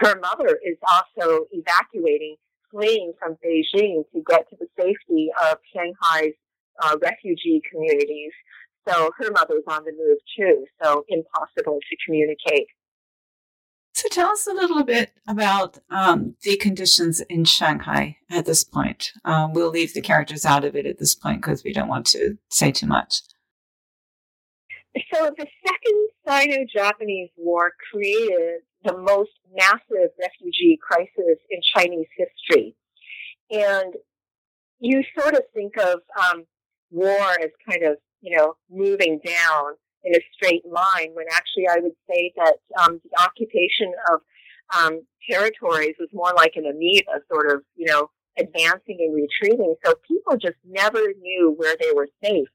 her 0.00 0.18
mother 0.20 0.58
is 0.64 0.76
also 0.88 1.46
evacuating, 1.52 2.36
fleeing 2.70 3.12
from 3.18 3.36
Beijing 3.44 4.04
to 4.12 4.22
get 4.28 4.48
to 4.50 4.56
the 4.58 4.66
safety 4.78 5.30
of 5.50 5.58
Shanghai's 5.74 6.34
uh, 6.82 6.96
refugee 7.02 7.60
communities. 7.70 8.32
So 8.88 9.10
her 9.18 9.30
mother's 9.30 9.64
on 9.68 9.84
the 9.84 9.92
move 9.92 10.18
too. 10.36 10.66
So 10.82 11.04
impossible 11.08 11.78
to 11.80 11.96
communicate. 12.06 12.66
So 13.94 14.08
tell 14.08 14.30
us 14.30 14.46
a 14.46 14.54
little 14.54 14.84
bit 14.84 15.12
about 15.28 15.78
um, 15.90 16.34
the 16.42 16.56
conditions 16.56 17.20
in 17.28 17.44
Shanghai 17.44 18.16
at 18.30 18.46
this 18.46 18.64
point. 18.64 19.12
Um, 19.24 19.52
we'll 19.52 19.70
leave 19.70 19.92
the 19.92 20.00
characters 20.00 20.46
out 20.46 20.64
of 20.64 20.74
it 20.74 20.86
at 20.86 20.98
this 20.98 21.14
point 21.14 21.42
because 21.42 21.62
we 21.62 21.72
don't 21.72 21.88
want 21.88 22.06
to 22.06 22.38
say 22.48 22.72
too 22.72 22.86
much. 22.86 23.20
So 25.12 25.30
the 25.36 25.46
second 25.66 26.08
Sino-Japanese 26.26 27.30
War 27.36 27.72
created 27.90 28.62
the 28.84 28.96
most 28.96 29.30
massive 29.54 30.10
refugee 30.20 30.78
crisis 30.80 31.38
in 31.50 31.60
Chinese 31.76 32.08
history. 32.16 32.74
And 33.50 33.94
you 34.80 35.02
sort 35.18 35.34
of 35.34 35.42
think 35.54 35.76
of 35.78 36.00
um, 36.20 36.44
war 36.90 37.30
as 37.40 37.50
kind 37.68 37.84
of, 37.84 37.98
you 38.20 38.36
know, 38.36 38.56
moving 38.70 39.20
down 39.24 39.74
in 40.04 40.14
a 40.14 40.20
straight 40.34 40.64
line 40.66 41.10
when 41.14 41.26
actually 41.32 41.68
I 41.68 41.78
would 41.80 41.92
say 42.10 42.32
that 42.36 42.56
um, 42.80 43.00
the 43.04 43.22
occupation 43.22 43.92
of 44.12 44.20
um, 44.76 45.02
territories 45.30 45.94
was 45.98 46.08
more 46.12 46.32
like 46.36 46.52
an 46.56 46.66
amoeba, 46.66 47.24
sort 47.30 47.50
of, 47.52 47.62
you 47.76 47.86
know, 47.86 48.10
advancing 48.38 48.98
and 49.00 49.14
retreating. 49.14 49.74
So 49.84 49.94
people 50.08 50.36
just 50.36 50.58
never 50.64 51.00
knew 51.20 51.54
where 51.56 51.76
they 51.78 51.92
were 51.94 52.08
safe. 52.24 52.48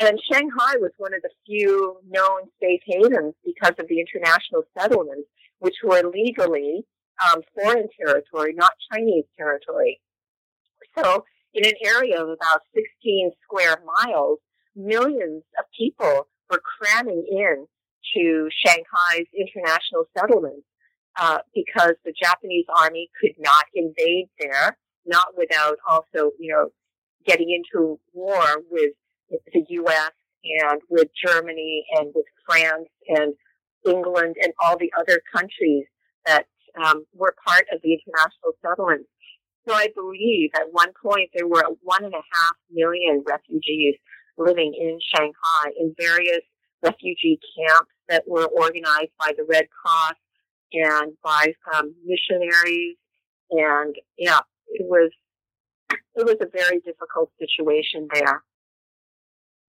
And 0.00 0.18
Shanghai 0.30 0.76
was 0.80 0.90
one 0.98 1.14
of 1.14 1.22
the 1.22 1.30
few 1.46 1.98
known 2.08 2.50
safe 2.60 2.80
havens 2.86 3.34
because 3.44 3.74
of 3.78 3.86
the 3.88 4.00
international 4.00 4.64
settlements, 4.76 5.28
which 5.64 5.76
were 5.82 6.02
legally 6.02 6.84
um, 7.26 7.40
foreign 7.54 7.88
territory, 7.98 8.52
not 8.54 8.72
Chinese 8.92 9.24
territory. 9.38 9.98
So 10.94 11.24
in 11.54 11.64
an 11.64 11.72
area 11.82 12.20
of 12.20 12.28
about 12.28 12.60
16 12.74 13.32
square 13.42 13.78
miles, 14.04 14.40
millions 14.76 15.42
of 15.58 15.64
people 15.74 16.28
were 16.50 16.60
cramming 16.60 17.24
in 17.30 17.66
to 18.14 18.48
Shanghai's 18.62 19.26
international 19.32 20.04
settlements 20.18 20.66
uh, 21.18 21.38
because 21.54 21.94
the 22.04 22.12
Japanese 22.12 22.66
army 22.78 23.08
could 23.18 23.32
not 23.38 23.64
invade 23.74 24.28
there, 24.38 24.76
not 25.06 25.28
without 25.34 25.78
also, 25.88 26.32
you 26.38 26.52
know, 26.52 26.68
getting 27.24 27.48
into 27.50 27.98
war 28.12 28.44
with 28.70 28.92
the 29.54 29.64
U.S. 29.70 30.10
and 30.60 30.82
with 30.90 31.08
Germany 31.26 31.86
and 31.96 32.12
with 32.14 32.26
France 32.46 32.90
and 33.08 33.32
England 33.86 34.36
and 34.42 34.52
all 34.62 34.76
the 34.78 34.92
other 34.98 35.20
countries 35.34 35.86
that 36.26 36.46
um, 36.82 37.04
were 37.14 37.34
part 37.46 37.66
of 37.72 37.80
the 37.82 37.92
international 37.92 38.52
settlements. 38.62 39.08
So 39.66 39.74
I 39.74 39.88
believe 39.94 40.50
at 40.54 40.72
one 40.72 40.92
point 41.02 41.30
there 41.34 41.48
were 41.48 41.64
one 41.82 42.04
and 42.04 42.12
a 42.12 42.16
half 42.16 42.56
million 42.70 43.24
refugees 43.26 43.94
living 44.36 44.74
in 44.78 44.98
Shanghai 45.14 45.72
in 45.78 45.94
various 45.98 46.42
refugee 46.82 47.38
camps 47.56 47.90
that 48.08 48.24
were 48.26 48.46
organized 48.46 49.12
by 49.18 49.32
the 49.36 49.44
Red 49.48 49.66
Cross 49.70 50.16
and 50.72 51.12
by 51.22 51.54
some 51.72 51.94
missionaries. 52.04 52.96
And 53.50 53.94
yeah, 54.18 54.40
it 54.68 54.86
was 54.86 55.10
it 55.90 56.24
was 56.26 56.36
a 56.40 56.46
very 56.46 56.80
difficult 56.80 57.30
situation 57.38 58.08
there. 58.12 58.42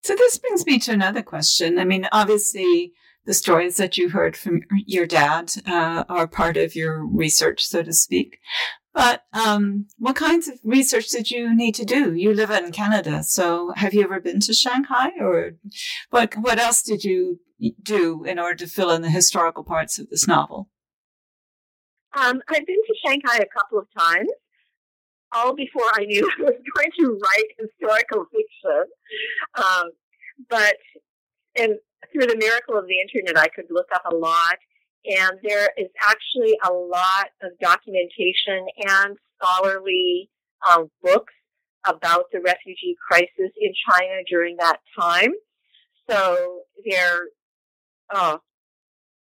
So 0.03 0.15
this 0.15 0.37
brings 0.37 0.65
me 0.65 0.77
to 0.79 0.91
another 0.91 1.23
question. 1.23 1.79
I 1.79 1.85
mean, 1.85 2.07
obviously, 2.11 2.93
the 3.25 3.33
stories 3.33 3.77
that 3.77 3.97
you 3.97 4.09
heard 4.09 4.37
from 4.37 4.61
your 4.85 5.05
dad 5.05 5.51
uh, 5.65 6.03
are 6.07 6.27
part 6.27 6.57
of 6.57 6.75
your 6.75 7.05
research, 7.05 7.65
so 7.65 7.83
to 7.83 7.93
speak. 7.93 8.39
But 8.93 9.23
um, 9.33 9.87
what 9.97 10.15
kinds 10.15 10.47
of 10.47 10.59
research 10.63 11.09
did 11.09 11.29
you 11.29 11.53
need 11.53 11.75
to 11.75 11.85
do? 11.85 12.13
You 12.13 12.33
live 12.33 12.49
in 12.49 12.71
Canada, 12.71 13.23
so 13.23 13.73
have 13.75 13.93
you 13.93 14.03
ever 14.03 14.21
been 14.21 14.39
to 14.41 14.53
Shanghai, 14.53 15.11
or 15.19 15.55
what? 16.11 16.35
What 16.37 16.59
else 16.59 16.81
did 16.81 17.03
you 17.03 17.39
do 17.81 18.23
in 18.23 18.39
order 18.39 18.55
to 18.55 18.67
fill 18.67 18.91
in 18.91 19.01
the 19.01 19.09
historical 19.09 19.63
parts 19.63 19.99
of 19.99 20.09
this 20.09 20.27
novel? 20.27 20.69
Um, 22.15 22.41
I've 22.47 22.65
been 22.65 22.75
to 22.75 22.95
Shanghai 23.05 23.37
a 23.37 23.59
couple 23.59 23.79
of 23.79 23.87
times, 23.97 24.29
all 25.33 25.53
before 25.53 25.91
I 25.93 26.05
knew 26.05 26.25
I 26.39 26.43
was 26.43 26.53
going 26.75 26.91
to 26.99 27.19
write 27.21 27.45
historical 27.59 28.25
fiction. 28.31 28.85
Um, 29.55 29.91
but 30.49 30.75
and 31.57 31.75
through 32.15 32.27
the 32.27 32.37
miracle 32.37 32.77
of 32.77 32.87
the 32.87 32.99
internet, 32.99 33.37
I 33.37 33.47
could 33.47 33.65
look 33.69 33.87
up 33.93 34.03
a 34.09 34.15
lot 34.15 34.57
and 35.05 35.37
there 35.43 35.69
is 35.77 35.87
actually 36.01 36.57
a 36.65 36.71
lot 36.73 37.27
of 37.43 37.51
documentation 37.61 38.65
and 38.87 39.17
scholarly 39.37 40.29
um, 40.67 40.89
books 41.03 41.33
about 41.85 42.25
the 42.31 42.39
refugee 42.41 42.95
crisis 43.07 43.51
in 43.59 43.71
China 43.87 44.21
during 44.27 44.57
that 44.57 44.79
time. 44.99 45.33
So 46.09 46.61
there, 46.89 47.19
oh, 48.13 48.39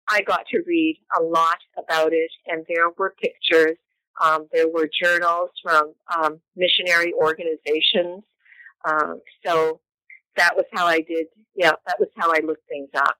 I 0.07 0.21
got 0.21 0.45
to 0.51 0.61
read 0.67 0.99
a 1.17 1.23
lot 1.23 1.57
about 1.77 2.13
it, 2.13 2.29
and 2.45 2.65
there 2.67 2.89
were 2.97 3.15
pictures. 3.19 3.77
Um, 4.21 4.47
there 4.51 4.69
were 4.69 4.87
journals 5.01 5.49
from 5.63 5.93
um, 6.15 6.39
missionary 6.55 7.13
organizations. 7.13 8.23
Um, 8.85 9.21
so 9.45 9.79
that 10.37 10.55
was 10.55 10.65
how 10.73 10.85
I 10.85 11.01
did. 11.01 11.27
Yeah, 11.55 11.73
that 11.85 11.99
was 11.99 12.09
how 12.17 12.31
I 12.31 12.39
looked 12.43 12.67
things 12.67 12.89
up 12.95 13.17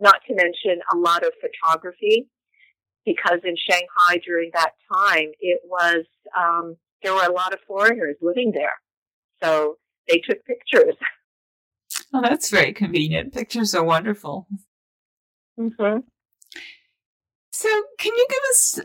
not 0.00 0.20
to 0.26 0.34
mention 0.34 0.80
a 0.92 0.96
lot 0.96 1.24
of 1.24 1.32
photography, 1.40 2.28
because 3.04 3.40
in 3.44 3.56
Shanghai 3.56 4.20
during 4.24 4.50
that 4.54 4.72
time, 4.92 5.30
it 5.40 5.60
was, 5.64 6.04
um, 6.36 6.76
there 7.02 7.14
were 7.14 7.24
a 7.24 7.32
lot 7.32 7.52
of 7.52 7.60
foreigners 7.66 8.16
living 8.20 8.52
there. 8.52 8.74
So 9.42 9.76
they 10.08 10.18
took 10.18 10.44
pictures. 10.44 10.94
Oh, 12.12 12.20
that's 12.22 12.48
very 12.48 12.72
convenient. 12.72 13.32
Pictures 13.34 13.74
are 13.74 13.82
wonderful. 13.82 14.46
Mm-hmm. 15.58 15.98
So, 17.50 17.68
can 17.98 18.12
you 18.14 18.26
give 18.30 18.40
us 18.50 18.80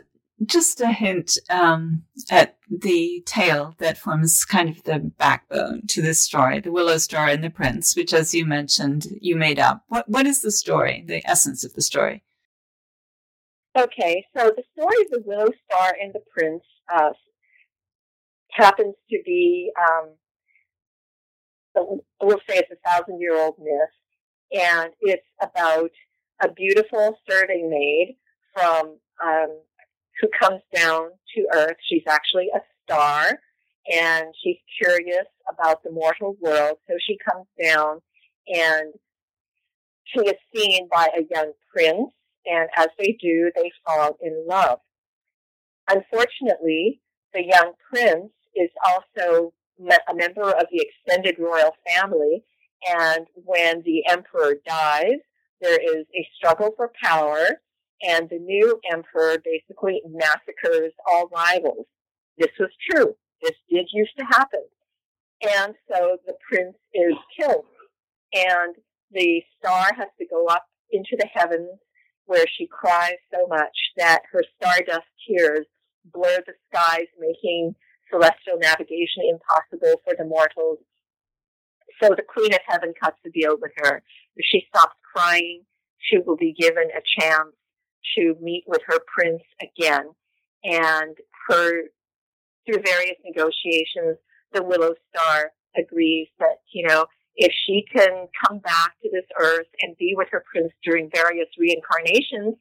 just 0.46 0.80
a 0.80 0.88
hint 0.88 1.38
um, 1.50 2.02
at 2.30 2.56
the 2.70 3.22
tale 3.26 3.74
that 3.78 3.98
forms 3.98 4.44
kind 4.44 4.70
of 4.70 4.82
the 4.84 4.98
backbone 4.98 5.86
to 5.88 6.00
this 6.00 6.20
story, 6.20 6.60
the 6.60 6.72
Willow 6.72 6.98
Star 6.98 7.28
and 7.28 7.44
the 7.44 7.50
Prince, 7.50 7.94
which, 7.94 8.14
as 8.14 8.34
you 8.34 8.46
mentioned, 8.46 9.06
you 9.20 9.36
made 9.36 9.58
up. 9.58 9.84
What 9.88 10.08
what 10.08 10.26
is 10.26 10.40
the 10.42 10.50
story? 10.50 11.04
The 11.06 11.26
essence 11.28 11.64
of 11.64 11.74
the 11.74 11.82
story? 11.82 12.22
Okay, 13.78 14.24
so 14.36 14.50
the 14.56 14.64
story 14.76 14.96
of 15.04 15.10
the 15.10 15.22
Willow 15.24 15.50
Star 15.66 15.94
and 16.00 16.12
the 16.12 16.22
Prince 16.32 16.64
uh, 16.92 17.10
happens 18.50 18.94
to 19.10 19.18
be, 19.24 19.70
um, 19.80 20.10
we'll 22.20 22.40
say 22.48 22.56
it's 22.56 22.72
a 22.72 22.88
thousand 22.88 23.20
year 23.20 23.36
old 23.36 23.54
myth, 23.58 24.60
and 24.60 24.92
it's 25.00 25.26
about 25.40 25.90
a 26.42 26.50
beautiful 26.50 27.16
serving 27.28 27.70
maid 27.70 28.16
from 28.52 28.96
um, 29.24 29.60
who 30.20 30.28
comes 30.38 30.62
down 30.74 31.10
to 31.34 31.46
Earth. 31.54 31.76
She's 31.88 32.02
actually 32.08 32.48
a 32.54 32.60
star 32.84 33.38
and 33.90 34.26
she's 34.42 34.58
curious 34.80 35.26
about 35.50 35.82
the 35.82 35.90
mortal 35.90 36.36
world. 36.40 36.78
So 36.88 36.94
she 37.06 37.18
comes 37.28 37.46
down 37.62 38.00
and 38.46 38.92
she 40.04 40.20
is 40.20 40.36
seen 40.54 40.88
by 40.90 41.08
a 41.16 41.22
young 41.30 41.52
prince. 41.72 42.12
And 42.46 42.68
as 42.76 42.88
they 42.98 43.16
do, 43.20 43.50
they 43.54 43.70
fall 43.86 44.16
in 44.22 44.44
love. 44.48 44.78
Unfortunately, 45.88 47.00
the 47.34 47.44
young 47.44 47.72
prince 47.90 48.32
is 48.54 48.70
also 48.86 49.52
a 49.78 50.14
member 50.14 50.50
of 50.50 50.66
the 50.70 50.86
extended 50.86 51.36
royal 51.38 51.72
family. 51.86 52.44
And 52.88 53.26
when 53.34 53.82
the 53.84 54.06
emperor 54.08 54.56
dies, 54.66 55.20
there 55.60 55.78
is 55.78 56.06
a 56.14 56.28
struggle 56.36 56.70
for 56.76 56.90
power 57.02 57.60
and 58.02 58.28
the 58.28 58.38
new 58.38 58.80
emperor 58.90 59.38
basically 59.44 60.02
massacres 60.08 60.92
all 61.10 61.28
rivals. 61.28 61.86
This 62.38 62.50
was 62.58 62.70
true. 62.90 63.14
This 63.42 63.56
did 63.70 63.88
used 63.92 64.16
to 64.18 64.24
happen. 64.24 64.64
And 65.42 65.74
so 65.90 66.18
the 66.26 66.34
prince 66.48 66.76
is 66.94 67.14
killed. 67.38 67.64
And 68.32 68.74
the 69.10 69.42
star 69.58 69.92
has 69.96 70.08
to 70.18 70.26
go 70.26 70.46
up 70.46 70.66
into 70.92 71.16
the 71.18 71.28
heavens 71.32 71.78
where 72.26 72.44
she 72.56 72.66
cries 72.66 73.18
so 73.32 73.46
much 73.48 73.76
that 73.96 74.22
her 74.32 74.44
stardust 74.56 75.06
tears 75.26 75.66
blur 76.12 76.38
the 76.46 76.52
skies, 76.72 77.06
making 77.18 77.74
celestial 78.10 78.58
navigation 78.58 79.24
impossible 79.28 80.00
for 80.04 80.14
the 80.16 80.24
mortals. 80.24 80.78
So 82.02 82.10
the 82.10 82.22
queen 82.22 82.54
of 82.54 82.60
heaven 82.66 82.94
cuts 83.02 83.18
a 83.26 83.30
deal 83.30 83.56
with 83.60 83.72
her. 83.78 84.02
If 84.36 84.46
she 84.46 84.64
stops 84.68 84.94
crying 85.14 85.64
she 86.00 86.18
will 86.18 86.36
be 86.36 86.54
given 86.58 86.88
a 86.90 87.20
chance 87.20 87.54
to 88.16 88.34
meet 88.40 88.64
with 88.66 88.80
her 88.86 88.98
prince 89.06 89.42
again. 89.60 90.06
And 90.64 91.16
her, 91.48 91.84
through 92.66 92.82
various 92.84 93.16
negotiations, 93.24 94.18
the 94.52 94.62
Willow 94.62 94.94
Star 95.14 95.52
agrees 95.76 96.28
that, 96.38 96.58
you 96.72 96.86
know, 96.86 97.06
if 97.36 97.52
she 97.66 97.84
can 97.94 98.26
come 98.44 98.58
back 98.58 98.92
to 99.02 99.08
this 99.12 99.24
earth 99.38 99.68
and 99.80 99.96
be 99.96 100.14
with 100.16 100.28
her 100.30 100.44
prince 100.52 100.72
during 100.84 101.08
various 101.14 101.48
reincarnations 101.58 102.56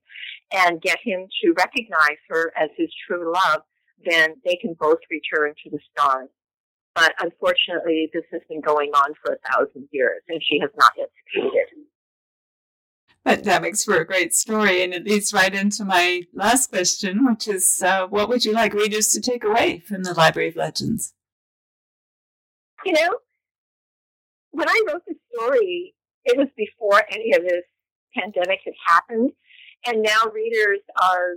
and 0.54 0.82
get 0.82 1.00
him 1.04 1.28
to 1.42 1.54
recognize 1.58 2.18
her 2.30 2.54
as 2.58 2.70
his 2.78 2.90
true 3.08 3.34
love, 3.34 3.62
then 4.06 4.36
they 4.46 4.56
can 4.56 4.76
both 4.80 5.00
return 5.10 5.54
to 5.64 5.70
the 5.70 5.80
stars. 5.92 6.30
But 6.96 7.14
unfortunately, 7.20 8.10
this 8.14 8.24
has 8.32 8.42
been 8.50 8.62
going 8.62 8.92
on 8.92 9.14
for 9.24 9.34
a 9.34 9.52
thousand 9.52 9.90
years, 9.92 10.22
and 10.28 10.42
she 10.44 10.60
has 10.60 10.70
not 10.78 10.92
yet 10.98 11.10
succeeded. 11.24 11.68
But 13.26 13.44
that 13.44 13.62
makes 13.62 13.84
for 13.84 13.98
a 13.98 14.06
great 14.06 14.34
story, 14.34 14.82
and 14.82 14.94
it 14.94 15.04
leads 15.04 15.34
right 15.34 15.54
into 15.54 15.84
my 15.84 16.24
last 16.34 16.70
question, 16.70 17.26
which 17.26 17.48
is 17.48 17.82
uh, 17.84 18.08
what 18.08 18.30
would 18.30 18.46
you 18.46 18.54
like 18.54 18.74
readers 18.74 19.10
to 19.10 19.22
take 19.22 19.44
away 19.44 19.80
from 19.80 20.04
the 20.04 20.14
Library 20.14 20.50
of 20.50 20.56
Legends? 20.56 21.14
You 22.86 22.94
know, 22.94 23.18
when 24.52 24.70
I 24.70 24.84
wrote 24.88 25.04
the 25.06 25.16
story, 25.34 25.94
it 26.24 26.38
was 26.38 26.48
before 26.56 27.04
any 27.12 27.34
of 27.36 27.44
this 27.44 27.64
pandemic 28.16 28.60
had 28.64 28.74
happened, 28.88 29.32
and 29.86 30.02
now 30.02 30.32
readers 30.34 30.80
are 31.02 31.34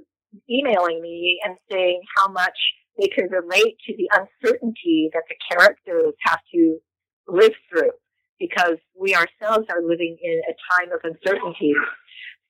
emailing 0.49 1.03
me 1.03 1.41
and 1.45 1.57
saying 1.71 2.01
how 2.17 2.31
much 2.31 2.57
they 2.99 3.09
can 3.09 3.29
relate 3.29 3.77
to 3.87 3.97
the 3.97 4.09
uncertainty 4.13 5.11
that 5.13 5.25
the 5.29 5.35
characters 5.51 6.15
have 6.25 6.41
to 6.55 6.79
live 7.27 7.53
through 7.69 7.91
because 8.43 8.79
we 8.99 9.15
ourselves 9.15 9.69
are 9.71 9.81
living 9.83 10.17
in 10.21 10.41
a 10.49 10.55
time 10.75 10.93
of 10.93 11.01
uncertainty. 11.05 11.73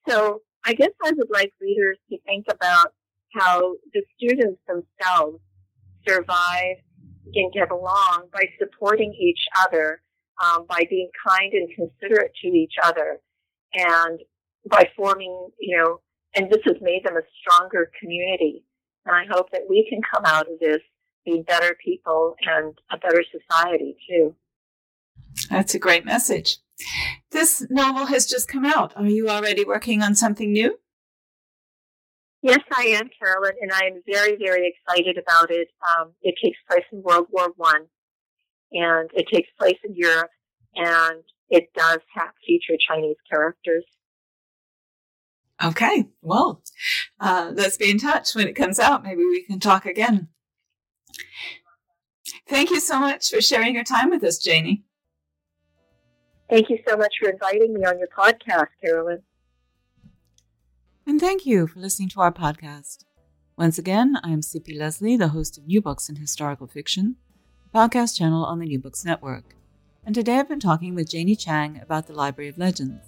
So 0.09 0.41
I 0.65 0.73
guess 0.73 0.89
I 1.05 1.13
would 1.15 1.29
like 1.31 1.53
readers 1.61 1.99
to 2.11 2.19
think 2.25 2.47
about 2.51 2.95
how 3.35 3.75
the 3.93 4.03
students 4.17 4.61
themselves 4.67 5.39
survive 6.09 6.77
and 7.35 7.53
get 7.53 7.71
along 7.71 8.29
by 8.33 8.45
supporting 8.59 9.13
each 9.21 9.41
other, 9.65 10.03
um, 10.43 10.65
by 10.67 10.85
being 10.89 11.11
kind 11.29 11.53
and 11.53 11.69
considerate 11.75 12.33
to 12.43 12.49
each 12.49 12.75
other, 12.83 13.21
and 13.75 14.21
by 14.71 14.89
forming, 14.97 15.51
you 15.61 15.77
know, 15.77 16.01
and 16.35 16.51
this 16.51 16.63
has 16.65 16.77
made 16.81 17.05
them 17.05 17.17
a 17.17 17.23
stronger 17.41 17.91
community. 18.01 18.65
And 19.05 19.15
I 19.15 19.25
hope 19.31 19.51
that 19.53 19.63
we 19.69 19.87
can 19.91 20.01
come 20.03 20.25
out 20.25 20.51
of 20.51 20.59
this 20.59 20.81
being 21.27 21.43
better 21.43 21.77
people 21.85 22.35
and 22.47 22.75
a 22.91 22.97
better 22.97 23.23
society 23.31 23.97
too. 24.09 24.35
That's 25.51 25.75
a 25.75 25.79
great 25.79 26.05
message. 26.05 26.59
This 27.31 27.67
novel 27.71 28.07
has 28.07 28.27
just 28.27 28.49
come 28.49 28.65
out. 28.65 28.93
Are 28.97 29.07
you 29.07 29.29
already 29.29 29.65
working 29.65 30.03
on 30.03 30.15
something 30.15 30.53
new? 30.53 30.79
Yes, 32.43 32.59
I 32.77 32.85
am, 32.87 33.09
Carolyn, 33.19 33.55
and 33.61 33.73
I 33.73 33.85
am 33.87 34.03
very, 34.05 34.37
very 34.37 34.75
excited 34.75 35.17
about 35.17 35.51
it. 35.51 35.69
Um, 35.89 36.13
it 36.23 36.35
takes 36.43 36.59
place 36.69 36.85
in 36.93 37.03
World 37.03 37.29
War 37.31 37.53
One, 37.57 37.87
and 38.73 39.11
it 39.15 39.27
takes 39.33 39.49
place 39.59 39.79
in 39.85 39.95
Europe, 39.95 40.31
and 40.75 41.23
it 41.51 41.73
does 41.77 42.01
have 42.15 42.31
feature 42.45 42.77
Chinese 42.89 43.17
characters. 43.31 43.85
Okay, 45.63 46.09
well, 46.21 46.65
uh, 47.21 47.53
let's 47.55 47.77
be 47.77 47.91
in 47.91 47.99
touch 47.99 48.35
when 48.35 48.49
it 48.49 48.57
comes 48.57 48.81
out. 48.81 49.05
Maybe 49.05 49.25
we 49.25 49.45
can 49.45 49.61
talk 49.61 49.87
again. 49.87 50.29
Thank 52.49 52.71
you 52.71 52.81
so 52.81 52.99
much 52.99 53.31
for 53.31 53.41
sharing 53.41 53.75
your 53.75 53.85
time 53.85 54.11
with 54.11 54.25
us, 54.25 54.39
Janie. 54.39 54.85
Thank 56.53 56.69
you 56.69 56.79
so 56.87 56.99
much 56.99 57.15
for 57.19 57.31
inviting 57.31 57.73
me 57.73 57.83
on 57.87 57.99
your 57.99 58.09
podcast, 58.09 58.67
Carolyn. 58.85 59.23
And 61.07 61.19
thank 61.19 61.47
you 61.47 61.67
for 61.67 61.81
listening 61.81 62.11
to 62.11 62.21
our 62.21 62.31
podcast. 62.31 63.07
Once 63.57 63.79
again, 63.79 64.19
I 64.23 64.33
am 64.33 64.43
CP 64.43 64.79
Lesley, 64.79 65.17
the 65.17 65.29
host 65.29 65.57
of 65.57 65.67
New 65.67 65.81
Books 65.81 66.11
in 66.11 66.17
Historical 66.17 66.67
Fiction, 66.67 67.17
a 67.73 67.79
podcast 67.79 68.19
channel 68.19 68.45
on 68.45 68.59
the 68.59 68.67
New 68.67 68.79
Books 68.79 69.03
Network. 69.03 69.55
And 70.05 70.15
today 70.15 70.41
I've 70.41 70.49
been 70.51 70.61
talking 70.61 70.95
with 70.95 71.09
Janie 71.09 71.37
Chang 71.37 71.81
about 71.81 72.07
the 72.07 72.13
Library 72.13 72.51
of 72.51 72.59
Legends. 72.59 73.07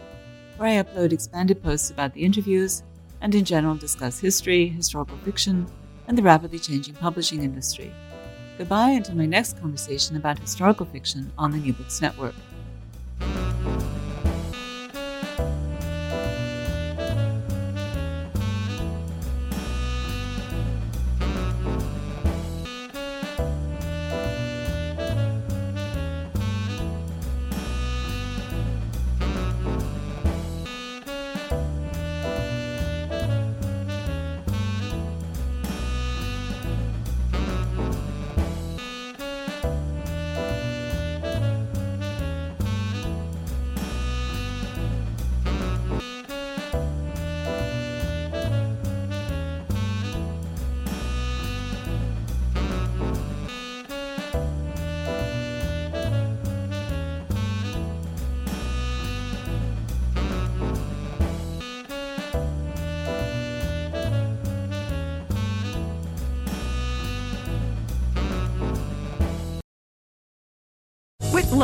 where 0.58 0.70
I 0.70 0.84
upload 0.84 1.12
expanded 1.12 1.62
posts 1.62 1.92
about 1.92 2.14
the 2.14 2.24
interviews 2.24 2.84
and 3.22 3.36
in 3.36 3.44
general 3.44 3.76
discuss 3.76 4.20
history, 4.20 4.68
historical 4.68 5.18
fiction, 5.18 5.68
and 6.08 6.18
the 6.18 6.24
rapidly 6.24 6.60
changing 6.60 6.94
publishing 6.94 7.44
industry. 7.44 7.92
Goodbye 8.58 8.92
until 8.92 9.16
my 9.16 9.26
next 9.26 9.60
conversation 9.60 10.16
about 10.16 10.40
historical 10.40 10.86
fiction 10.86 11.30
on 11.38 11.52
the 11.52 11.58
New 11.58 11.74
Books 11.74 12.02
Network. 12.02 12.36